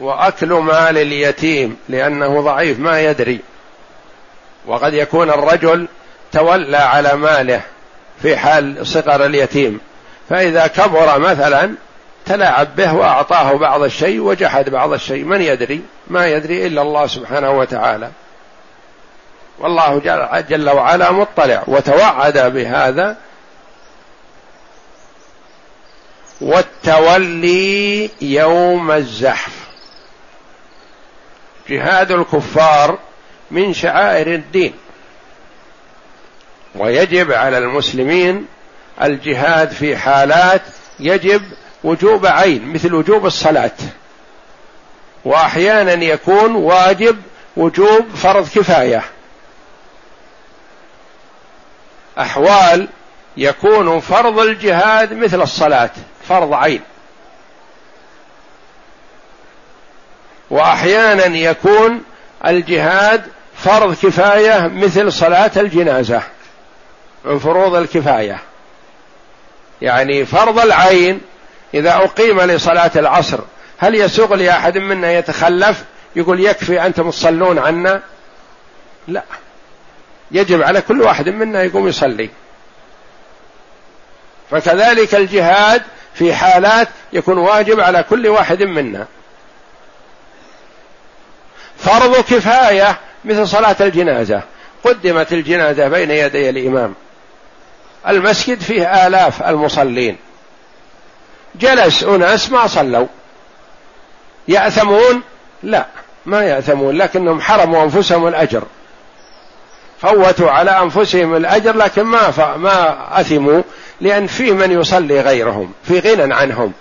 وأكل 0.00 0.52
مال 0.52 0.98
اليتيم 0.98 1.76
لأنه 1.88 2.40
ضعيف 2.40 2.78
ما 2.78 3.00
يدري. 3.00 3.40
وقد 4.66 4.94
يكون 4.94 5.30
الرجل 5.30 5.88
تولى 6.32 6.76
على 6.76 7.14
ماله 7.14 7.60
في 8.22 8.36
حال 8.36 8.86
صغر 8.86 9.24
اليتيم. 9.24 9.80
فإذا 10.28 10.66
كبر 10.66 11.18
مثلا 11.18 11.74
تلاعب 12.26 12.76
به 12.76 12.94
وأعطاه 12.94 13.52
بعض 13.52 13.82
الشيء 13.82 14.20
وجحد 14.20 14.70
بعض 14.70 14.92
الشيء. 14.92 15.24
من 15.24 15.40
يدري؟ 15.40 15.82
ما 16.06 16.26
يدري 16.26 16.66
إلا 16.66 16.82
الله 16.82 17.06
سبحانه 17.06 17.50
وتعالى. 17.50 18.10
والله 19.58 19.98
جل 20.48 20.70
وعلا 20.70 21.10
مطلع 21.10 21.62
وتوعد 21.66 22.38
بهذا 22.38 23.16
والتولي 26.40 28.10
يوم 28.20 28.90
الزحف. 28.90 29.52
جهاد 31.68 32.12
الكفار 32.12 32.98
من 33.50 33.74
شعائر 33.74 34.26
الدين. 34.34 34.74
ويجب 36.74 37.32
على 37.32 37.58
المسلمين 37.58 38.46
الجهاد 39.02 39.70
في 39.70 39.96
حالات 39.96 40.62
يجب 41.00 41.42
وجوب 41.84 42.26
عين 42.26 42.72
مثل 42.72 42.94
وجوب 42.94 43.26
الصلاة. 43.26 43.70
وأحيانا 45.24 45.92
يكون 45.92 46.54
واجب 46.54 47.22
وجوب 47.56 48.08
فرض 48.16 48.48
كفاية. 48.48 49.02
أحوال 52.18 52.88
يكون 53.36 54.00
فرض 54.00 54.38
الجهاد 54.38 55.12
مثل 55.12 55.42
الصلاة 55.42 55.90
فرض 56.28 56.54
عين. 56.54 56.80
وأحيانا 60.50 61.36
يكون 61.36 62.02
الجهاد 62.46 63.24
فرض 63.56 63.94
كفاية 63.94 64.70
مثل 64.74 65.12
صلاة 65.12 65.50
الجنازة 65.56 66.22
من 67.24 67.38
فروض 67.38 67.74
الكفاية. 67.74 68.38
يعني 69.82 70.26
فرض 70.26 70.58
العين 70.58 71.20
إذا 71.74 71.94
أقيم 71.94 72.40
لصلاة 72.40 72.90
العصر 72.96 73.40
هل 73.78 73.94
يسوغ 73.94 74.34
لأحد 74.34 74.78
منا 74.78 75.12
يتخلف 75.12 75.84
يقول 76.16 76.40
يكفي 76.40 76.86
أنتم 76.86 77.10
تصلون 77.10 77.58
عنا؟ 77.58 78.02
لا. 79.08 79.22
يجب 80.32 80.62
على 80.62 80.80
كل 80.80 81.02
واحد 81.02 81.28
منا 81.28 81.62
يقوم 81.62 81.88
يصلي. 81.88 82.30
فكذلك 84.50 85.14
الجهاد 85.14 85.82
في 86.14 86.34
حالات 86.34 86.88
يكون 87.12 87.38
واجب 87.38 87.80
على 87.80 88.02
كل 88.02 88.28
واحد 88.28 88.62
منا. 88.62 89.06
فرض 91.78 92.16
كفاية 92.16 92.98
مثل 93.24 93.48
صلاة 93.48 93.76
الجنازة. 93.80 94.42
قدمت 94.84 95.32
الجنازة 95.32 95.88
بين 95.88 96.10
يدي 96.10 96.50
الإمام. 96.50 96.94
المسجد 98.08 98.60
فيه 98.60 99.06
آلاف 99.06 99.42
المصلين. 99.42 100.16
جلس 101.54 102.02
أناس 102.02 102.50
ما 102.50 102.66
صلوا. 102.66 103.06
يأثمون؟ 104.48 105.22
لا 105.62 105.86
ما 106.26 106.44
يأثمون 106.44 106.96
لكنهم 106.96 107.40
حرموا 107.40 107.84
أنفسهم 107.84 108.26
الأجر. 108.26 108.62
فوتوا 110.02 110.50
على 110.50 110.70
أنفسهم 110.70 111.36
الأجر 111.36 111.76
لكن 111.76 112.02
ما 112.02 112.56
ما 112.56 113.06
أثموا 113.20 113.62
لأن 114.00 114.26
في 114.26 114.52
من 114.52 114.80
يصلي 114.80 115.20
غيرهم 115.20 115.72
في 115.84 115.98
غنى 115.98 116.34
عنهم. 116.34 116.72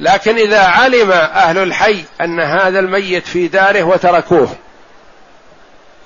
لكن 0.00 0.36
إذا 0.36 0.60
علم 0.60 1.12
أهل 1.12 1.58
الحي 1.58 2.04
أن 2.20 2.40
هذا 2.40 2.78
الميت 2.78 3.26
في 3.26 3.48
داره 3.48 3.82
وتركوه 3.82 4.48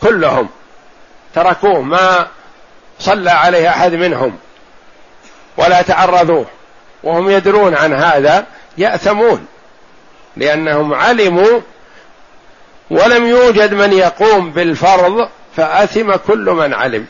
كلهم 0.03 0.49
تركوه 1.35 1.81
ما 1.81 2.27
صلى 2.99 3.31
عليه 3.31 3.69
أحد 3.69 3.95
منهم 3.95 4.39
ولا 5.57 5.83
تعرضوه 5.83 6.47
وهم 7.03 7.31
يدرون 7.31 7.75
عن 7.75 7.95
هذا 7.95 8.47
يأثمون 8.79 9.47
لأنهم 10.37 10.95
علموا 10.95 11.61
ولم 12.91 13.27
يوجد 13.27 13.75
من 13.75 13.93
يقوم 13.93 14.51
بالفرض 14.51 15.29
فأثم 15.57 16.17
كل 16.17 16.51
من 16.51 16.75
علم. 16.75 17.07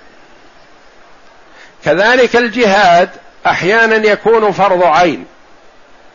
كذلك 1.85 2.37
الجهاد 2.37 3.11
أحيانا 3.47 3.97
يكون 3.97 4.53
فرض 4.53 4.83
عين. 4.83 5.27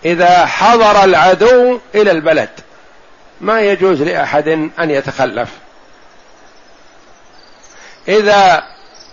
إذا 0.06 0.46
حضر 0.46 1.04
العدو 1.04 1.80
إلى 1.96 2.12
البلد 2.12 2.50
ما 3.42 3.62
يجوز 3.62 4.02
لأحد 4.02 4.48
أن 4.80 4.92
يتخلف. 4.92 5.50
إذا 8.08 8.64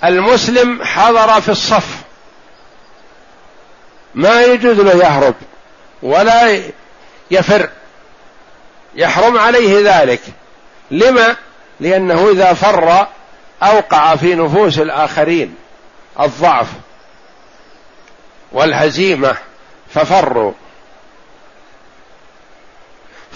المسلم 0.05 0.85
حضر 0.85 1.41
في 1.41 1.49
الصف 1.49 1.87
ما 4.15 4.43
يجوز 4.43 4.81
له 4.81 4.93
يهرب 4.93 5.35
ولا 6.03 6.63
يفر. 7.31 7.69
يحرم 8.95 9.39
عليه 9.39 10.01
ذلك. 10.01 10.21
لما؟ 10.91 11.37
لأنه 11.83 12.31
إذا 12.31 12.53
فر 12.53 13.07
أوقع 13.63 14.17
في 14.17 14.35
نفوس 14.35 14.79
الآخرين 14.79 15.55
الضعف 16.21 16.67
والهزيمة 18.53 19.37
ففروا. 19.95 20.53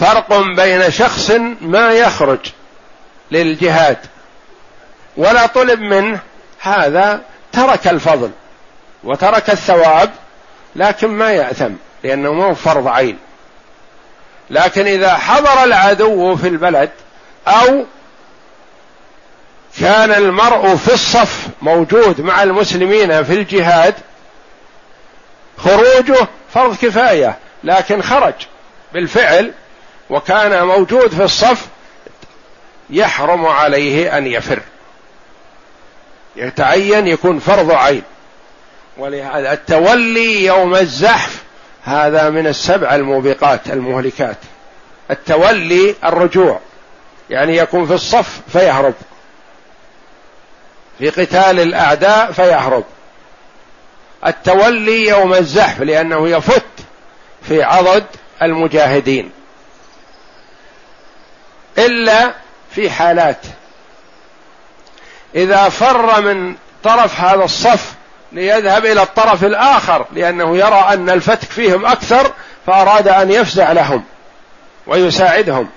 فرق 0.01 0.41
بين 0.57 0.91
شخص 0.91 1.31
ما 1.61 1.93
يخرج 1.93 2.39
للجهاد 3.31 3.99
ولا 5.17 5.47
طلب 5.47 5.81
منه 5.81 6.21
هذا 6.61 7.21
ترك 7.53 7.89
الفضل 7.89 8.31
وترك 9.05 9.51
الثواب 9.51 10.11
لكن 10.77 11.09
ما 11.09 11.33
يأثم 11.33 11.73
لأنه 12.05 12.33
مو 12.33 12.55
فرض 12.55 12.89
عين. 12.89 13.19
لكن 14.51 14.87
إذا 14.87 15.15
حضر 15.15 15.65
العدو 15.65 16.37
في 16.37 16.49
البلد 16.49 16.91
أو 17.49 17.85
كان 19.81 20.11
المرء 20.11 20.77
في 20.77 20.95
الصف 20.95 21.49
موجود 21.62 22.20
مع 22.20 22.43
المسلمين 22.43 23.24
في 23.24 23.33
الجهاد 23.33 23.95
خروجه 25.59 26.29
فرض 26.55 26.77
كفاية 26.77 27.39
لكن 27.64 28.03
خرج 28.03 28.35
بالفعل 28.93 29.53
وكان 30.11 30.66
موجود 30.66 31.09
في 31.09 31.24
الصف 31.24 31.66
يحرم 32.91 33.47
عليه 33.47 34.18
أن 34.18 34.27
يفر. 34.27 34.61
يتعين 36.37 37.07
يكون 37.07 37.39
فرض 37.39 37.70
عين. 37.70 38.03
ولهذا 38.97 39.53
التولي 39.53 40.45
يوم 40.45 40.74
الزحف 40.74 41.43
هذا 41.85 42.31
من 42.31 42.47
السبع 42.47 42.95
الموبقات 42.95 43.66
المهلكات. 43.66 44.37
التولي 45.11 45.95
الرجوع 46.05 46.61
يعني 47.31 47.57
يكون 47.57 47.87
في 47.87 47.95
الصف 47.95 48.41
فيهرب. 48.53 48.95
في 50.99 51.11
قتال 51.11 51.61
الأعداء 51.61 52.33
فيهرب. 52.33 52.85
التولي 54.27 55.09
يوم 55.09 55.35
الزحف 55.35 55.81
لأنه 55.81 56.29
يفت 56.29 56.67
في 57.43 57.63
عضد 57.63 58.05
المجاهدين. 58.43 59.31
إلا 61.79 62.35
في 62.71 62.91
حالات. 62.91 63.41
إذا 65.35 65.69
فر 65.69 66.21
من 66.21 66.57
طرف 66.85 67.21
هذا 67.21 67.45
الصف 67.45 67.95
ليذهب 68.33 68.87
إلى 68.87 69.03
الطرف 69.03 69.45
الآخر 69.45 70.07
لأنه 70.13 70.57
يرى 70.57 70.87
أن 70.93 71.11
الفتك 71.11 71.51
فيهم 71.51 71.87
أكثر 71.87 72.33
فأراد 72.67 73.09
أن 73.09 73.31
يفزع 73.31 73.73
لهم 73.73 74.05
ويساعدهم. 74.87 75.69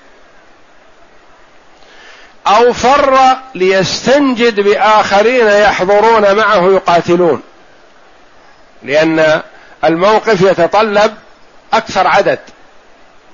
أو 2.50 2.74
فر 2.74 3.18
ليستنجد 3.56 4.60
بآخرين 4.60 5.48
يحضرون 5.48 6.36
معه 6.36 6.72
يقاتلون. 6.72 7.42
لأن 8.84 9.42
الموقف 9.84 10.42
يتطلب 10.42 11.14
أكثر 11.74 12.08
عدد. 12.08 12.40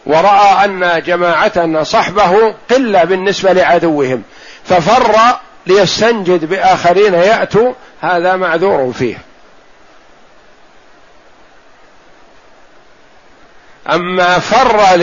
ورأى 0.05 0.65
أن 0.65 1.01
جماعة 1.05 1.83
صحبه 1.83 2.55
قلة 2.71 3.03
بالنسبة 3.03 3.53
لعدوهم. 3.53 4.23
ففر 4.65 5.15
ليستنجد 5.67 6.45
بآخرين 6.45 7.13
يأتوا 7.13 7.73
هذا 8.01 8.35
معذور 8.35 8.93
فيه. 8.93 9.17
أما 13.91 14.39
فر 14.39 14.95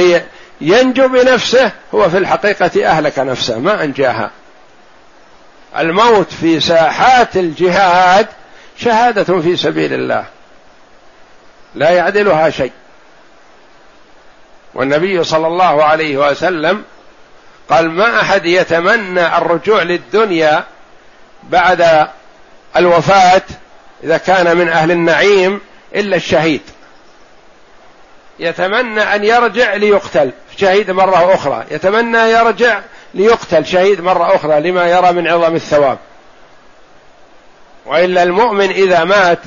لينجو 0.63 1.09
بنفسه 1.09 1.71
هو 1.95 2.11
في 2.11 2.19
الحقيقة 2.19 2.87
أهلك 2.87 3.19
نفسه 3.19 3.59
ما 3.59 3.85
أنجاها. 3.85 4.31
الموت 5.79 6.33
في 6.33 6.61
ساحات 6.61 7.37
الجهاد 7.37 8.27
شهادة 8.77 9.41
في 9.41 9.57
سبيل 9.57 9.93
الله. 9.93 10.25
لا 11.75 11.91
يعدلها 11.91 12.51
شيء. 12.51 12.73
والنبي 14.75 15.25
صلى 15.25 15.47
الله 15.47 15.85
عليه 15.85 16.31
وسلم 16.31 16.83
قال 17.71 17.91
ما 17.91 18.21
أحد 18.21 18.47
يتمنى 18.47 19.37
الرجوع 19.37 19.83
للدنيا 19.83 20.65
بعد 21.43 22.09
الوفاة 22.77 23.43
إذا 24.05 24.17
كان 24.17 24.57
من 24.57 24.69
أهل 24.69 24.91
النعيم 24.91 25.61
إلا 25.95 26.17
الشهيد. 26.17 26.61
يتمنى 28.39 29.01
أن 29.01 29.25
يرجع 29.25 29.75
ليقتل. 29.75 30.31
شهيد 30.57 30.91
مرة 30.91 31.35
أخرى. 31.35 31.65
يتمنى 31.71 32.19
يرجع 32.19 32.81
ليقتل. 33.15 33.67
شهيد 33.67 34.01
مرة 34.01 34.37
أخرى 34.37 34.61
لما 34.61 34.89
يرى 34.89 35.13
من 35.13 35.29
عظم 35.29 35.55
الثواب. 35.55 35.99
وإلا 37.87 38.23
المؤمن 38.23 38.71
إذا 38.71 39.05
مات 39.05 39.39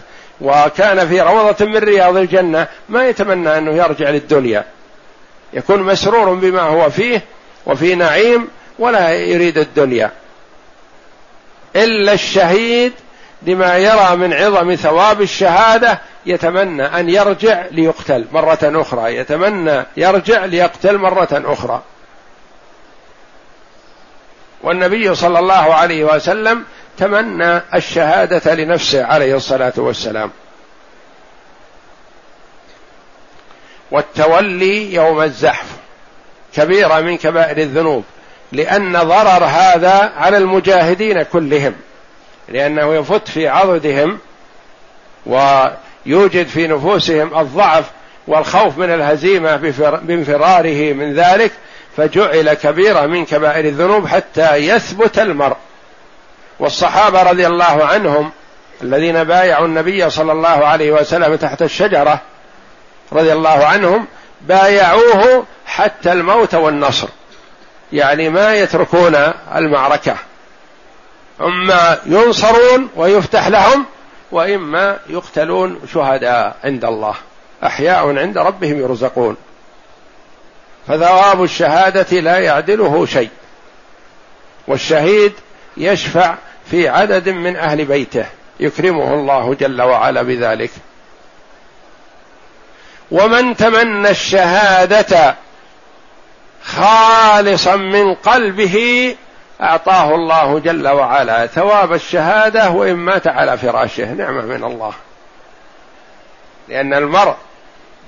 وكان 0.42 1.08
في 1.08 1.22
روضة 1.22 1.66
من 1.66 1.78
رياض 1.78 2.18
الجنة 2.18 2.68
ما 2.90 3.08
يتمنى 3.08 3.58
أنه 3.58 3.72
يرجع 3.72 4.10
للدنيا. 4.10 4.66
يكون 5.54 5.84
مسرور 5.84 6.34
بما 6.34 6.62
هو 6.62 6.90
فيه 6.90 7.22
وفي 7.66 7.96
نعيم 7.96 8.48
ولا 8.80 9.14
يريد 9.14 9.58
الدنيا. 9.58 10.12
إلا 11.76 12.14
الشهيد 12.14 12.94
لما 13.42 13.78
يرى 13.78 14.16
من 14.16 14.34
عظم 14.34 14.76
ثواب 14.76 15.22
الشهادة 15.22 16.00
يتمنى 16.26 16.86
أن 16.86 17.10
يرجع 17.10 17.66
ليقتل 17.72 18.26
مرة 18.32 18.60
أخرى. 18.64 19.16
يتمنى 19.16 19.84
يرجع 19.98 20.46
ليقتل 20.46 20.98
مرة 20.98 21.28
أخرى. 21.32 21.82
والنبي 24.64 25.16
صلى 25.16 25.40
الله 25.40 25.74
عليه 25.74 26.04
وسلم 26.04 26.64
تمنى 26.98 27.62
الشهادة 27.76 28.54
لنفسه 28.54 29.06
عليه 29.06 29.36
الصلاة 29.36 29.74
والسلام. 29.78 30.32
والتولي 33.92 34.94
يوم 34.94 35.22
الزحف 35.22 35.68
كبيرة 36.56 37.02
من 37.02 37.18
كبائر 37.18 37.58
الذنوب 37.58 38.04
لأن 38.52 38.94
ضرر 38.94 39.44
هذا 39.44 40.14
على 40.18 40.38
المجاهدين 40.38 41.24
كلهم. 41.24 41.76
لأنه 42.50 42.96
يفت 42.96 43.28
في 43.28 43.48
عضدهم 43.48 44.20
ويوجد 45.26 46.48
في 46.48 46.68
نفوسهم 46.68 47.39
الضعف 47.39 47.86
والخوف 48.28 48.78
من 48.78 48.93
الهزيمة 48.93 49.56
بانفراره 50.02 50.93
من 50.93 51.14
ذلك 51.14 51.52
فجعل 51.98 52.54
كبيره 52.54 53.06
من 53.06 53.26
كبائر 53.26 53.66
الذنوب 53.66 54.08
حتى 54.08 54.56
يثبت 54.56 55.20
المرء. 55.20 55.58
والصحابة 56.60 57.24
رضي 57.24 57.48
الله 57.48 57.86
عنهم 57.86 58.32
الذين 58.82 59.24
بايعوا 59.24 59.66
النبي 59.66 60.10
صلى 60.10 60.32
الله 60.32 60.66
عليه 60.66 60.91
وسلم 60.91 61.36
تحت 61.36 61.62
الشجرة 61.62 62.22
رضي 63.12 63.34
الله 63.34 63.66
عنهم 63.66 64.06
بايعوه 64.41 65.46
حتى 65.66 66.12
الموت 66.12 66.56
والنصر. 66.56 67.08
يعني 67.93 68.30
ما 68.30 68.56
يتركون 68.56 69.16
المعركة. 69.56 70.16
إما 71.42 72.00
ينصرون 72.06 72.90
ويفتح 72.96 73.48
لهم 73.48 73.86
وإما 74.32 75.00
يقتلون 75.10 75.80
شهداء 75.94 76.58
عند 76.64 76.86
الله 76.86 77.16
أحياء 77.64 78.18
عند 78.18 78.38
ربهم 78.38 78.80
يرزقون. 78.80 79.38
فثواب 80.88 81.44
الشهادة 81.44 82.20
لا 82.20 82.40
يعدله 82.40 83.06
شيء. 83.06 83.30
والشهيد 84.68 85.34
يشفع 85.78 86.36
في 86.72 86.90
عدد 86.90 87.30
من 87.30 87.56
أهل 87.56 87.86
بيته 87.86 88.26
يكرمه 88.60 89.14
الله 89.14 89.54
جل 89.54 89.82
وعلا 89.82 90.22
بذلك. 90.22 90.72
ومن 93.12 93.56
تمنى 93.56 94.10
الشهادة 94.10 95.36
خالصا 96.64 97.76
من 97.76 98.14
قلبه 98.14 99.16
أعطاه 99.62 100.16
الله 100.16 100.60
جل 100.60 100.88
وعلا 100.88 101.47
ثواب 101.47 101.93
الشهادة 101.93 102.70
وإن 102.70 102.95
مات 102.95 103.28
على 103.28 103.58
فراشه. 103.58 104.14
نعمة 104.14 104.41
من 104.41 104.64
الله. 104.64 104.93
لأن 106.68 106.93
المرء 106.93 107.36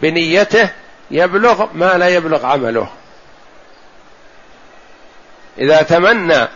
بنيته 0.02 0.70
يبلغ 1.12 1.66
ما 1.74 1.98
لا 1.98 2.08
يبلغ 2.08 2.46
عمله. 2.46 2.88
إذا 5.58 5.82
تمنى 5.82 6.48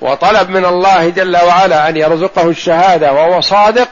وطلب 0.00 0.50
من 0.50 0.64
الله 0.64 1.08
جل 1.08 1.36
وعلا 1.36 1.88
أن 1.88 1.96
يرزقه 1.96 2.48
الشهادة 2.48 3.12
وهو 3.12 3.40
صادق 3.40 3.88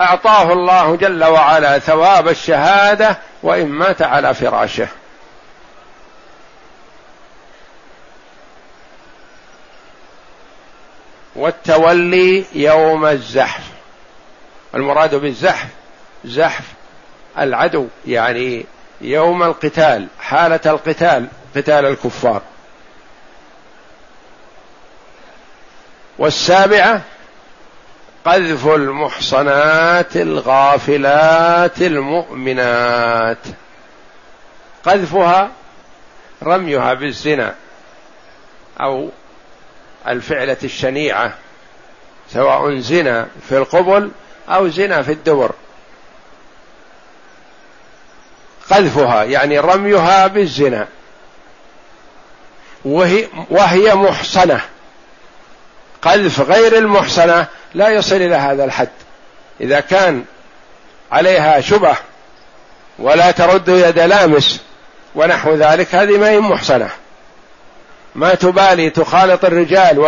أعطاه 0.00 0.52
الله 0.52 0.96
جل 0.96 1.24
وعلا 1.24 1.78
ثواب 1.78 2.28
الشهادة 2.28 3.18
وإن 3.42 3.66
مات 3.66 4.02
على 4.02 4.34
فراشه. 4.34 4.88
والتولي 11.36 12.44
يوم 12.52 13.06
الزحف. 13.06 13.64
المراد 14.74 15.14
بالزحف 15.14 15.68
زحف 16.24 16.64
العدو 17.38 17.86
يعني 18.06 18.66
يوم 19.00 19.42
القتال 19.42 20.06
حالة 20.20 20.60
القتال 20.66 21.26
قتال 21.56 21.86
الكفار. 21.86 22.42
والسابعة 26.18 27.02
قذف 28.24 28.66
المحصنات 28.66 30.16
الغافلات 30.16 31.82
المؤمنات. 31.82 33.38
قذفها 34.84 35.50
رميها 36.42 36.94
بالزنا 36.94 37.54
أو 38.80 39.10
الفعلة 40.08 40.56
الشنيعة 40.64 41.34
سواء 42.32 42.78
زنا 42.78 43.28
في 43.48 43.56
القبل 43.58 44.10
أو 44.48 44.68
زنا 44.68 45.02
في 45.02 45.12
الدبر. 45.12 45.52
قذفها 48.70 49.24
يعني 49.24 49.58
رميها 49.58 50.26
بالزنا. 50.26 50.88
وهي, 52.84 53.28
وهي 53.50 53.94
محصنة. 53.94 54.60
قذف 56.02 56.40
غير 56.40 56.78
المحصنة 56.78 57.46
لا 57.74 57.88
يصل 57.88 58.16
إلى 58.16 58.36
هذا 58.36 58.64
الحد. 58.64 58.88
إذا 59.60 59.80
كان 59.80 60.24
عليها 61.12 61.60
شبه 61.60 61.96
ولا 62.98 63.30
ترد 63.30 63.68
يد 63.68 63.98
لامس 63.98 64.60
ونحو 65.14 65.54
ذلك 65.54 65.94
هذه 65.94 66.18
ما 66.18 66.30
هي 66.30 66.40
محصنة. 66.40 66.90
ما 68.14 68.34
تبالي 68.34 68.90
تخالط 68.90 69.44
الرجال 69.44 69.98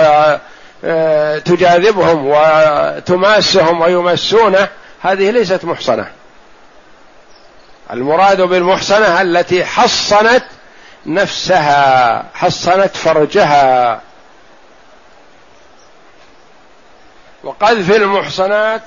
وتجاذبهم 0.83 2.27
وتماسهم 2.27 3.81
ويمسونه 3.81 4.69
هذه 5.01 5.31
ليست 5.31 5.65
محصنة. 5.65 6.11
المراد 7.93 8.41
بالمحصنة 8.41 9.21
التي 9.21 9.65
حصنت 9.65 10.45
نفسها 11.07 12.25
حصنت 12.35 12.97
فرجها. 12.97 14.01
وقذف 17.45 17.97
المحصنات 17.97 18.83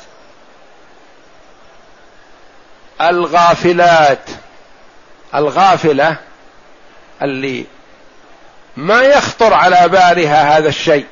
الغافلات. 3.01 4.30
الغافلة 5.36 6.18
اللي 7.22 7.66
ما 8.78 9.01
يخطر 9.01 9.53
على 9.53 9.89
بالها 9.89 10.57
هذا 10.57 10.69
الشيء. 10.69 11.05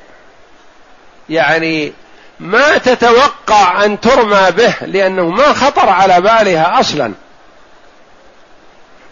يعني 1.30 1.94
ما 2.40 2.78
تتوقع 2.78 3.86
أن 3.86 4.00
ترمى 4.00 4.52
به 4.52 4.74
لأنه 4.82 5.30
ما 5.30 5.54
خطر 5.54 5.90
على 5.90 6.22
بالها 6.22 6.80
أصلا. 6.80 7.14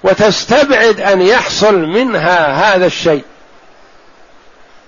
وتستبعد 0.03 1.01
أن 1.01 1.21
يحصل 1.21 1.75
منها 1.75 2.75
هذا 2.75 2.85
الشيء. 2.85 3.23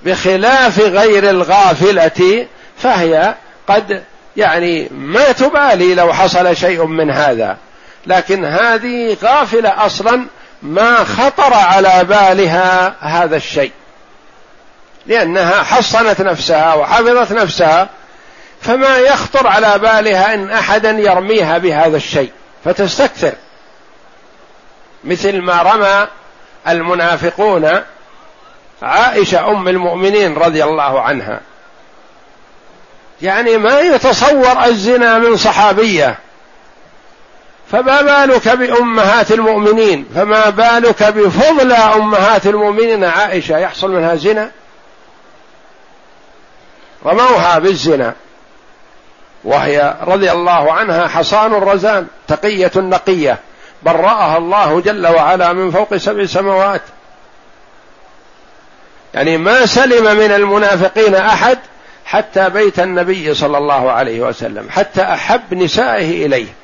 بخلاف 0.03 0.79
غير 0.79 1.29
الغافلة 1.29 2.47
فهي 2.77 3.35
قد 3.67 4.03
يعني 4.37 4.89
ما 4.91 5.31
تبالي 5.31 5.95
لو 5.95 6.13
حصل 6.13 6.55
شيء 6.57 6.85
من 6.85 7.11
هذا. 7.11 7.57
لكن 8.07 8.45
هذه 8.45 9.17
غافلة 9.23 9.85
أصلا 9.85 10.25
ما 10.61 11.03
خطر 11.03 11.53
على 11.53 12.03
بالها 12.03 12.95
هذا 12.99 13.35
الشيء. 13.35 13.71
لأنها 15.05 15.63
حصنت 15.63 16.21
نفسها 16.21 16.73
وحفظت 16.73 17.31
نفسها 17.31 17.89
فما 18.61 18.97
يخطر 18.97 19.47
على 19.47 19.79
بالها 19.79 20.33
إن 20.33 20.51
أحدا 20.51 20.91
يرميها 20.91 21.57
بهذا 21.57 21.97
الشيء. 21.97 22.31
فتستكثر. 22.65 23.33
مثل 25.03 25.41
ما 25.41 25.61
رمى 25.61 26.07
المنافقون 26.67 27.81
عائشة 28.81 29.51
أم 29.51 29.67
المؤمنين 29.67 30.35
رضي 30.37 30.63
الله 30.63 31.01
عنها. 31.01 31.39
يعني 33.21 33.57
ما 33.57 33.79
يتصور 33.79 34.65
الزنا 34.65 35.17
من 35.17 35.37
صحابية. 35.37 36.19
فما 37.71 38.01
بالك 38.01 38.47
بأمهات 38.47 39.31
المؤمنين؟ 39.31 40.05
فما 40.15 40.49
بالك 40.49 41.03
بفضل 41.03 41.71
أمهات 41.71 42.47
المؤمنين؟ 42.47 43.03
عائشة 43.03 43.57
يحصل 43.57 43.91
منها 43.91 44.15
زنا؟ 44.15 44.51
رموها 47.05 47.59
بالزنا. 47.59 48.13
وهي 49.43 49.95
رضي 50.01 50.31
الله 50.31 50.73
عنها 50.73 51.07
حصان 51.07 51.53
رزان 51.53 52.07
تقية 52.27 52.71
نقية. 52.75 53.39
برأها 53.83 54.37
الله 54.37 54.79
جل 54.81 55.07
وعلا 55.07 55.53
من 55.53 55.71
فوق 55.71 55.95
سبع 55.95 56.25
سماوات. 56.25 56.81
يعني 59.13 59.37
ما 59.37 59.65
سلم 59.65 60.17
من 60.17 60.31
المنافقين 60.31 61.15
أحد 61.15 61.59
حتى 62.05 62.49
بيت 62.49 62.79
النبي 62.79 63.33
صلى 63.33 63.57
الله 63.57 63.91
عليه 63.91 64.21
وسلم 64.21 64.69
حتى 64.69 65.01
أحب 65.01 65.53
نسائه 65.53 66.25
إليه. 66.25 66.60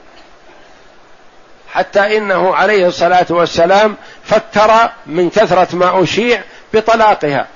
حتى 1.74 2.18
إنه 2.18 2.56
عليه 2.56 2.88
الصلاة 2.88 3.26
والسلام 3.30 3.96
فكر 4.24 4.90
من 5.06 5.30
كثرة 5.30 5.76
ما 5.76 6.04
أشيع 6.04 6.42
بطلاقها. 6.74 7.48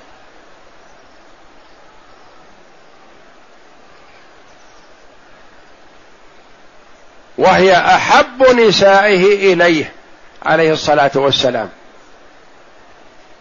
وهي 7.38 7.76
أحب 7.76 8.42
نسائه 8.42 9.52
إليه 9.52 9.92
عليه 10.42 10.72
الصلاة 10.72 11.10
والسلام. 11.14 11.68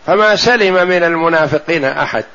فما 0.05 0.35
سلم 0.35 0.87
من 0.87 1.03
المنافقين 1.03 1.85
أحد. 1.85 2.25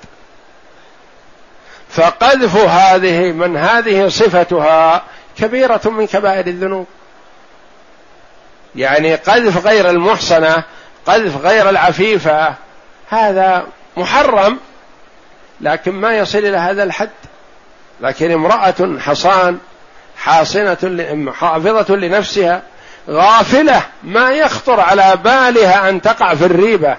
فقذف 1.88 2.56
هذه 2.56 3.32
من 3.32 3.56
هذه 3.56 4.08
صفتها 4.08 5.02
كبيرة 5.38 5.80
من 5.84 6.06
كبائر 6.06 6.46
الذنوب. 6.46 6.86
يعني 8.76 9.14
قذف 9.14 9.66
غير 9.66 9.90
المحصنة 9.90 10.62
قذف 11.06 11.36
غير 11.36 11.70
العفيفة 11.70 12.54
هذا 13.10 13.66
محرم 13.96 14.58
لكن 15.60 15.92
ما 15.92 16.18
يصل 16.18 16.38
إلى 16.38 16.56
هذا 16.56 16.82
الحد. 16.82 17.10
لكن 18.00 18.30
امرأة 18.30 18.98
حصان 19.00 19.58
حاصنة 20.18 21.32
حافظة 21.32 21.96
لنفسها 21.96 22.62
غافلة 23.10 23.82
ما 24.02 24.30
يخطر 24.30 24.80
على 24.80 25.18
بالها 25.24 25.88
أن 25.88 26.02
تقع 26.02 26.34
في 26.34 26.44
الريبة. 26.44 26.96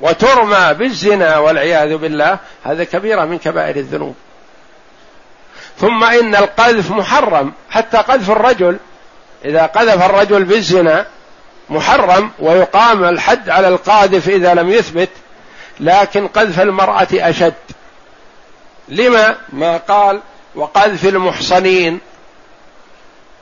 وترمى 0.00 0.74
بالزنا 0.74 1.38
والعياذ 1.38 1.96
بالله 1.96 2.38
هذا 2.64 2.84
كبيرة 2.84 3.24
من 3.24 3.38
كبائر 3.38 3.76
الذنوب. 3.76 4.14
ثم 5.78 6.04
إن 6.04 6.34
القذف 6.34 6.90
محرم 6.90 7.52
حتى 7.70 7.96
قذف 7.96 8.30
الرجل 8.30 8.78
إذا 9.44 9.66
قذف 9.66 10.04
الرجل 10.04 10.44
بالزنا 10.44 11.06
محرم 11.70 12.30
ويقام 12.38 13.04
الحد 13.04 13.50
على 13.50 13.68
القاذف 13.68 14.28
إذا 14.28 14.54
لم 14.54 14.70
يثبت 14.70 15.08
لكن 15.80 16.28
قذف 16.28 16.60
المرأة 16.60 17.08
أشد. 17.12 17.54
لما؟ 18.88 19.36
ما 19.48 19.76
قال 19.76 20.20
وقذف 20.54 21.04
المحصنين. 21.04 22.00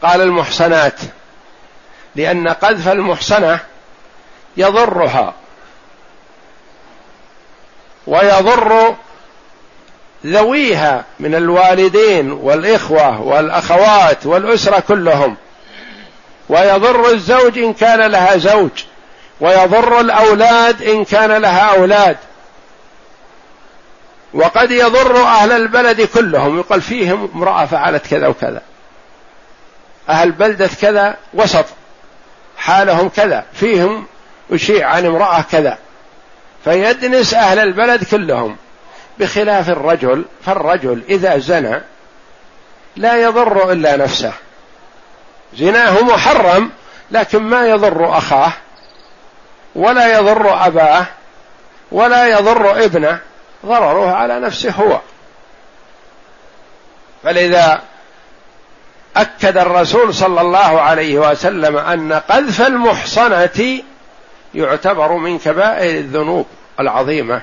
قال 0.03 0.21
المحصنات 0.21 1.01
لأن 2.17 2.49
قذف 2.49 2.89
المحصنة 2.89 3.61
يضرها 4.57 5.35
ويضر 8.07 8.95
ذويها 10.27 11.05
من 11.21 11.35
الوالدين 11.35 12.33
والإخوة 12.33 13.21
والأخوات 13.21 14.27
والأسرة 14.27 14.81
كلهم. 14.81 15.37
ويضر 16.49 17.11
الزوج 17.11 17.59
إن 17.59 17.73
كان 17.73 18.11
لها 18.11 18.37
زوج 18.37 18.71
ويضر 19.41 20.01
الأولاد 20.01 20.83
إن 20.83 21.05
كان 21.05 21.33
لها 21.33 21.77
أولاد. 21.77 22.17
وقد 24.35 24.71
يضر 24.71 25.17
أهل 25.17 25.53
البلد 25.53 26.01
كلهم 26.01 26.59
يقال 26.59 26.83
فيهم 26.83 27.31
امرأة 27.35 27.67
فعلت 27.67 28.07
كذا 28.07 28.27
وكذا. 28.27 28.63
أهل 30.09 30.33
بلدة 30.33 30.71
كذا 30.81 31.17
وسط. 31.35 31.65
حالهم 32.57 33.09
كذا 33.09 33.45
فيهم 33.53 34.07
يشيع 34.51 34.89
عن 34.89 35.07
امرأة 35.07 35.41
كذا. 35.53 35.79
فيدنس 36.65 37.35
أهل 37.35 37.59
البلد 37.59 38.05
كلهم. 38.05 38.57
بخلاف 39.19 39.71
الرجل 39.71 40.25
فالرجل 40.47 41.03
إذا 41.09 41.39
زنى 41.39 41.81
لا 42.97 43.17
يضر 43.17 43.73
إلا 43.73 43.97
نفسه. 43.97 44.33
زناه 45.55 46.03
محرم 46.03 46.71
لكن 47.11 47.43
ما 47.43 47.67
يضر 47.67 48.19
أخاه 48.19 48.53
ولا 49.75 50.19
يضر 50.19 50.67
أباه 50.67 51.07
ولا 51.93 52.27
يضر 52.27 52.85
ابنه 52.85 53.21
ضرره 53.67 54.11
على 54.11 54.41
نفسه 54.41 54.71
هو. 54.71 55.01
فلذا 57.23 57.83
أكد 59.17 59.59
الرسول 59.59 60.15
صلى 60.15 60.41
الله 60.41 60.81
عليه 60.81 61.19
وسلم 61.19 61.77
أن 61.77 62.13
قذف 62.13 62.63
المحصنة 62.63 63.83
يعتبر 64.55 65.13
من 65.13 65.39
كبائر 65.39 65.99
الذنوب 65.99 66.47
العظيمة. 66.81 67.43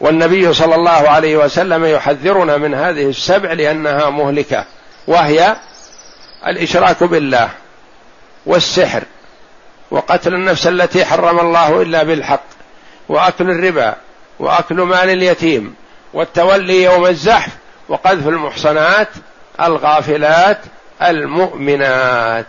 والنبي 0.00 0.54
صلى 0.54 0.74
الله 0.74 0.90
عليه 0.90 1.36
وسلم 1.36 1.84
يحذرنا 1.84 2.56
من 2.56 2.74
هذه 2.74 3.08
السبع 3.08 3.52
لأنها 3.52 4.10
مهلكة 4.10 4.64
وهي 5.06 5.56
الإشراك 6.46 7.04
بالله 7.04 7.48
والسحر 8.46 9.02
وقتل 9.90 10.34
النفس 10.34 10.66
التي 10.66 11.04
حرم 11.04 11.40
الله 11.40 11.82
إلا 11.82 12.02
بالحق 12.02 12.44
وأكل 13.08 13.50
الربا 13.50 13.94
وأكل 14.38 14.74
مال 14.74 15.10
اليتيم 15.10 15.74
والتولي 16.14 16.82
يوم 16.82 17.06
الزحف 17.06 17.52
وقذف 17.88 18.28
المحصنات 18.28 19.08
الغافلات 19.60 20.58
المؤمنات. 21.02 22.46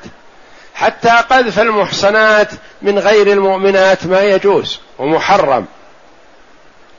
حتى 0.76 1.10
قذف 1.10 1.60
المحصنات 1.60 2.52
من 2.82 3.00
غير 3.00 3.28
المؤمنات 3.28 4.06
ما 4.06 4.22
يجوز 4.22 4.80
ومحرم. 5.00 5.66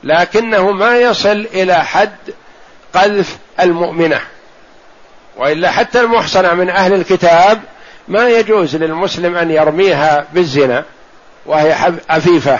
لكنه 0.03 0.71
ما 0.71 0.97
يصل 0.97 1.47
إلى 1.53 1.85
حد 1.85 2.17
قذف 2.93 3.37
المؤمنة. 3.59 4.21
وإلا 5.37 5.71
حتى 5.71 6.01
المحصنة 6.01 6.53
من 6.53 6.69
أهل 6.69 6.93
الكتاب 6.93 7.61
ما 8.07 8.29
يجوز 8.29 8.75
للمسلم 8.75 9.35
أن 9.35 9.51
يرميها 9.51 10.25
بالزنا 10.33 10.85
وهي 11.45 11.93
عفيفة 12.09 12.59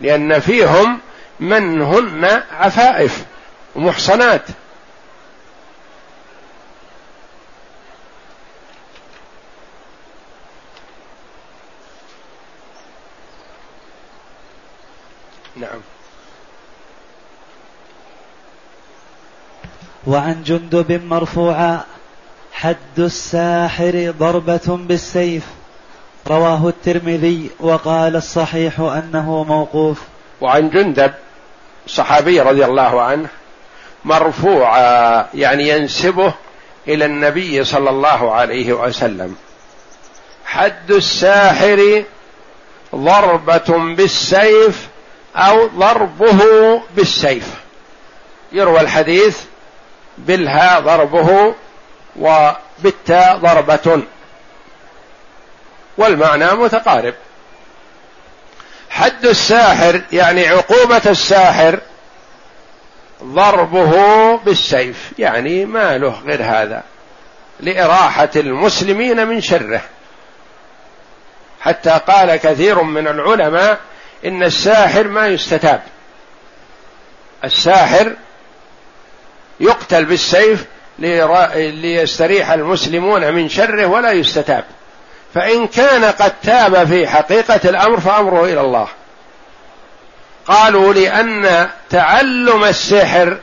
لأن 0.00 0.40
فيهم 0.40 1.00
من 1.40 1.82
هن 1.82 2.42
عفائف 2.52 3.24
محصنات. 3.76 4.42
نعم. 15.56 15.95
وعن 20.06 20.42
جندب 20.42 21.04
مرفوعا 21.04 21.80
حد 22.52 22.98
الساحر 22.98 24.14
ضربة 24.18 24.60
بالسيف. 24.66 25.42
رواه 26.26 26.68
الترمذي 26.68 27.50
وقال 27.60 28.16
الصحيح 28.16 28.80
أنه 28.80 29.44
موقوف. 29.44 30.00
وعن 30.40 30.70
جندب 30.70 31.12
صحابي 31.86 32.40
رضي 32.40 32.64
الله 32.64 33.02
عنه 33.02 33.28
مرفوعا 34.04 35.26
يعني 35.34 35.68
ينسبه 35.68 36.34
إلى 36.88 37.04
النبي 37.04 37.64
صلى 37.64 37.90
الله 37.90 38.32
عليه 38.34 38.72
وسلم. 38.72 39.36
حد 40.44 40.90
الساحر 40.90 42.04
ضربة 42.94 43.94
بالسيف 43.94 44.88
أو 45.36 45.66
ضربه 45.66 46.42
بالسيف. 46.96 47.54
يروى 48.52 48.80
الحديث 48.80 49.38
بالها 50.18 50.80
ضربه 50.80 51.54
وبالتاء 52.16 53.36
ضربة. 53.36 54.02
والمعنى 55.98 56.46
متقارب. 56.46 57.14
حد 58.90 59.26
الساحر 59.26 60.02
يعني 60.12 60.48
عقوبة 60.48 61.02
الساحر 61.06 61.80
ضربه 63.22 63.92
بالسيف 64.36 65.12
يعني 65.18 65.64
ما 65.64 65.98
له 65.98 66.20
غير 66.26 66.42
هذا. 66.42 66.82
لإراحة 67.60 68.30
المسلمين 68.36 69.26
من 69.26 69.40
شره. 69.40 69.80
حتى 71.60 72.00
قال 72.06 72.36
كثير 72.36 72.82
من 72.82 73.08
العلماء 73.08 73.78
إن 74.24 74.42
الساحر 74.42 75.08
ما 75.08 75.26
يستتاب. 75.26 75.82
الساحر 77.44 78.16
يقتل 79.60 80.04
بالسيف 80.04 80.64
ليستريح 80.98 82.50
المسلمون 82.50 83.34
من 83.34 83.48
شره 83.48 83.86
ولا 83.86 84.12
يستتاب. 84.12 84.64
فإن 85.34 85.66
كان 85.66 86.04
قد 86.04 86.32
تاب 86.42 86.86
في 86.86 87.08
حقيقة 87.08 87.60
الأمر 87.64 88.00
فأمره 88.00 88.44
إلى 88.44 88.60
الله. 88.60 88.88
قالوا 90.46 90.94
لأن 90.94 91.68
تعلم 91.90 92.64
السحر 92.64 93.38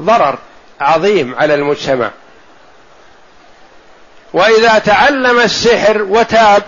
ضرر 0.00 0.38
عظيم 0.80 1.34
على 1.34 1.54
المجتمع. 1.54 2.10
وإذا 4.32 4.78
تعلم 4.78 5.40
السحر 5.40 6.02
وتاب 6.02 6.62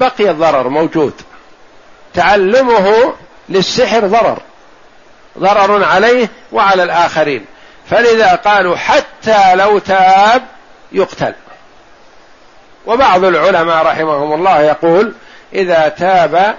بقي 0.00 0.30
الضرر 0.30 0.68
موجود. 0.68 1.12
تعلمه 2.14 3.14
للسحر 3.48 4.06
ضرر. 4.06 4.38
ضرر 5.38 5.84
عليه 5.84 6.28
وعلى 6.52 6.82
الآخرين. 6.82 7.44
فلذا 7.90 8.34
قالوا 8.34 8.76
حتى 8.76 9.54
لو 9.54 9.78
تاب 9.78 10.42
يقتل. 10.92 11.34
وبعض 12.86 13.24
العلماء 13.24 13.86
رحمهم 13.86 14.32
الله 14.32 14.60
يقول 14.60 15.12
إذا 15.54 15.88
تاب 15.88 16.54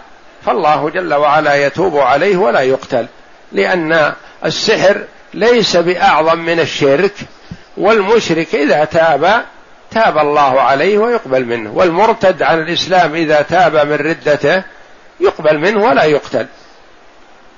فالله 0.45 0.89
جل 0.89 1.13
وعلا 1.13 1.65
يتوب 1.65 1.97
عليه 1.97 2.37
ولا 2.37 2.61
يقتل. 2.61 3.07
لأن 3.51 4.13
السحر 4.45 5.03
ليس 5.33 5.77
بأعظم 5.77 6.39
من 6.39 6.59
الشرك 6.59 7.13
والمشرك 7.77 8.55
إذا 8.55 8.85
تاب 8.85 9.45
تاب 9.91 10.17
الله 10.17 10.61
عليه 10.61 10.97
ويقبل 10.97 11.45
منه 11.45 11.71
والمرتد 11.73 12.43
عن 12.43 12.59
الإسلام 12.59 13.15
إذا 13.15 13.41
تاب 13.41 13.75
من 13.75 13.93
ردته 13.93 14.63
يقبل 15.19 15.57
منه 15.57 15.83
ولا 15.83 16.03
يقتل. 16.03 16.47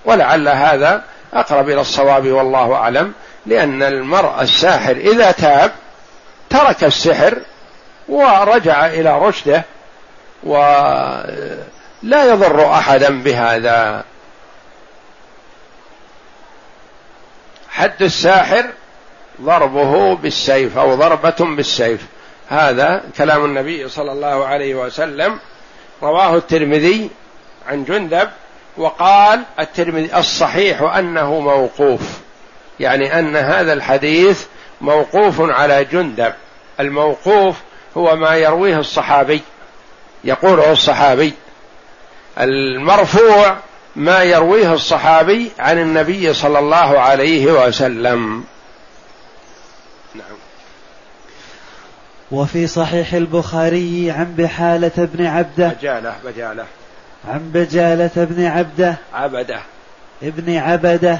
ولعل 0.05 0.47
هذا 0.47 1.03
أقرب 1.33 1.69
إلى 1.69 1.81
الصواب 1.81 2.27
والله 2.27 2.73
أعلم 2.73 3.13
لأن 3.45 3.83
المرء 3.83 4.41
الساحر 4.41 4.91
إذا 4.91 5.31
تاب 5.31 5.71
ترك 6.49 6.83
السحر 6.83 7.37
ورجع 8.09 8.85
إلى 8.85 9.19
رشده 9.19 9.63
ولا 10.43 11.25
يضر 12.25 12.73
أحدا 12.73 13.23
بهذا. 13.23 14.03
حد 17.69 18.01
الساحر 18.01 18.65
ضربه 19.41 20.15
بالسيف 20.15 20.77
أو 20.77 20.95
ضربة 20.95 21.55
بالسيف. 21.55 22.05
هذا 22.49 23.03
كلام 23.17 23.45
النبي 23.45 23.89
صلى 23.89 24.11
الله 24.11 24.45
عليه 24.45 24.75
وسلم. 24.75 25.39
رواه 26.03 26.35
الترمذي 26.35 27.09
عن 27.67 27.83
جندب 27.83 28.29
وقال 28.80 29.43
الترمذي 29.59 30.17
الصحيح 30.17 30.82
انه 30.82 31.39
موقوف. 31.39 32.01
يعني 32.80 33.19
أن 33.19 33.36
هذا 33.36 33.73
الحديث 33.73 34.45
موقوف 34.82 35.41
على 35.41 35.86
جندب. 35.86 36.34
الموقوف 36.80 37.55
هو 37.97 38.15
ما 38.15 38.36
يرويه 38.36 38.80
الصحابي. 38.80 39.41
يقوله 40.23 40.71
الصحابي. 40.71 41.34
المرفوع 42.39 43.57
ما 43.95 44.23
يرويه 44.23 44.73
الصحابي 44.73 45.51
عن 45.59 45.80
النبي 45.80 46.34
صلى 46.34 46.59
الله 46.59 46.99
عليه 46.99 47.67
وسلم. 47.67 48.43
نعم. 50.15 50.38
وفي 52.32 52.67
صحيح 52.67 53.13
البخاري 53.13 54.11
عن 54.11 54.36
بحالة 54.38 54.91
بن 54.97 55.25
عبدة. 55.25 55.67
بجالة 55.67 56.15
بجالة 56.25 56.65
عن 57.28 57.51
بجالة 57.53 58.11
بن 58.15 58.45
عبده. 58.45 58.95
عبده. 59.13 59.59
ابن 60.24 60.55
عبده. 60.57 61.20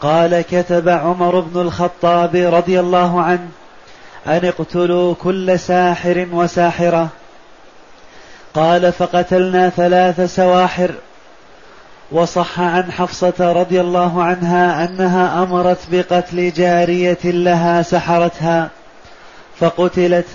قال 0.00 0.40
كتب 0.40 0.88
عمر 0.88 1.40
بن 1.40 1.60
الخطاب 1.60 2.36
رضي 2.36 2.80
الله 2.80 3.22
عنه 3.22 3.48
أن 4.26 4.44
اقتلوا 4.44 5.14
كل 5.14 5.58
ساحر 5.58 6.26
وساحرة. 6.32 7.08
قال 8.54 8.92
فقتلنا 8.92 9.68
ثلاث 9.68 10.34
سواحر. 10.34 10.94
وصح 12.12 12.60
عن 12.60 12.92
حفصة 12.92 13.52
رضي 13.52 13.80
الله 13.80 14.22
عنها 14.22 14.84
أنها 14.84 15.42
أمرت 15.42 15.78
بقتل 15.92 16.52
جارية 16.52 17.18
لها 17.24 17.82
سحرتها 17.82 18.70
فقتلت. 19.60 20.26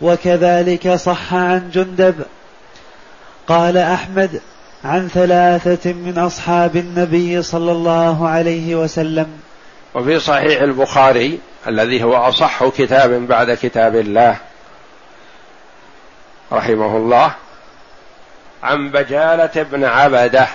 وكذلك 0.00 0.94
صح 0.94 1.34
عن 1.34 1.70
جندب 1.74 2.14
قال 3.50 3.76
أحمد 3.76 4.40
عن 4.84 5.08
ثلاثة 5.08 5.92
من 5.92 6.18
أصحاب 6.18 6.76
النبي 6.76 7.42
صلى 7.42 7.72
الله 7.72 8.28
عليه 8.28 8.74
وسلم. 8.74 9.40
وفي 9.94 10.20
صحيح 10.20 10.62
البخاري 10.62 11.40
الذي 11.66 12.04
هو 12.04 12.16
أصح 12.16 12.68
كتاب 12.68 13.10
بعد 13.10 13.50
كتاب 13.50 13.96
الله 13.96 14.36
رحمه 16.52 16.96
الله 16.96 17.32
عن 18.62 18.90
بجالة 18.90 19.62
بن 19.62 19.84
عبدة 19.84 20.48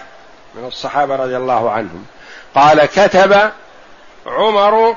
من 0.55 0.67
الصحابة 0.67 1.15
رضي 1.15 1.37
الله 1.37 1.71
عنهم. 1.71 2.05
قال 2.55 2.85
كتب 2.85 3.51
عمر 4.25 4.95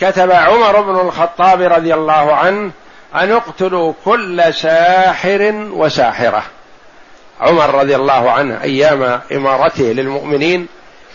كتب 0.00 0.30
عمر 0.30 0.80
بن 0.80 1.00
الخطاب 1.00 1.62
رضي 1.62 1.94
الله 1.94 2.34
عنه 2.34 2.70
أن 3.14 3.32
اقتلوا 3.32 3.92
كل 4.04 4.54
ساحر 4.54 5.68
وساحرة. 5.72 6.42
عمر 7.40 7.74
رضي 7.74 7.96
الله 7.96 8.30
عنه 8.30 8.62
أيام 8.62 9.20
إمارته 9.32 9.84
للمؤمنين 9.84 10.66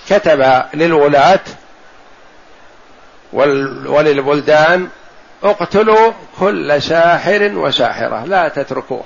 كتب 0.09 0.63
للولاة 0.73 1.39
وللبلدان 3.85 4.87
اقتلوا 5.43 6.11
كل 6.39 6.81
ساحر 6.81 7.51
وساحرة 7.55 8.25
لا 8.25 8.47
تتركوه. 8.47 9.03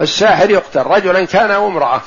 الساحر 0.00 0.50
يقتل 0.50 0.82
رجلا 0.82 1.24
كان 1.24 1.50
أو 1.50 1.68
امرأة. 1.68 2.00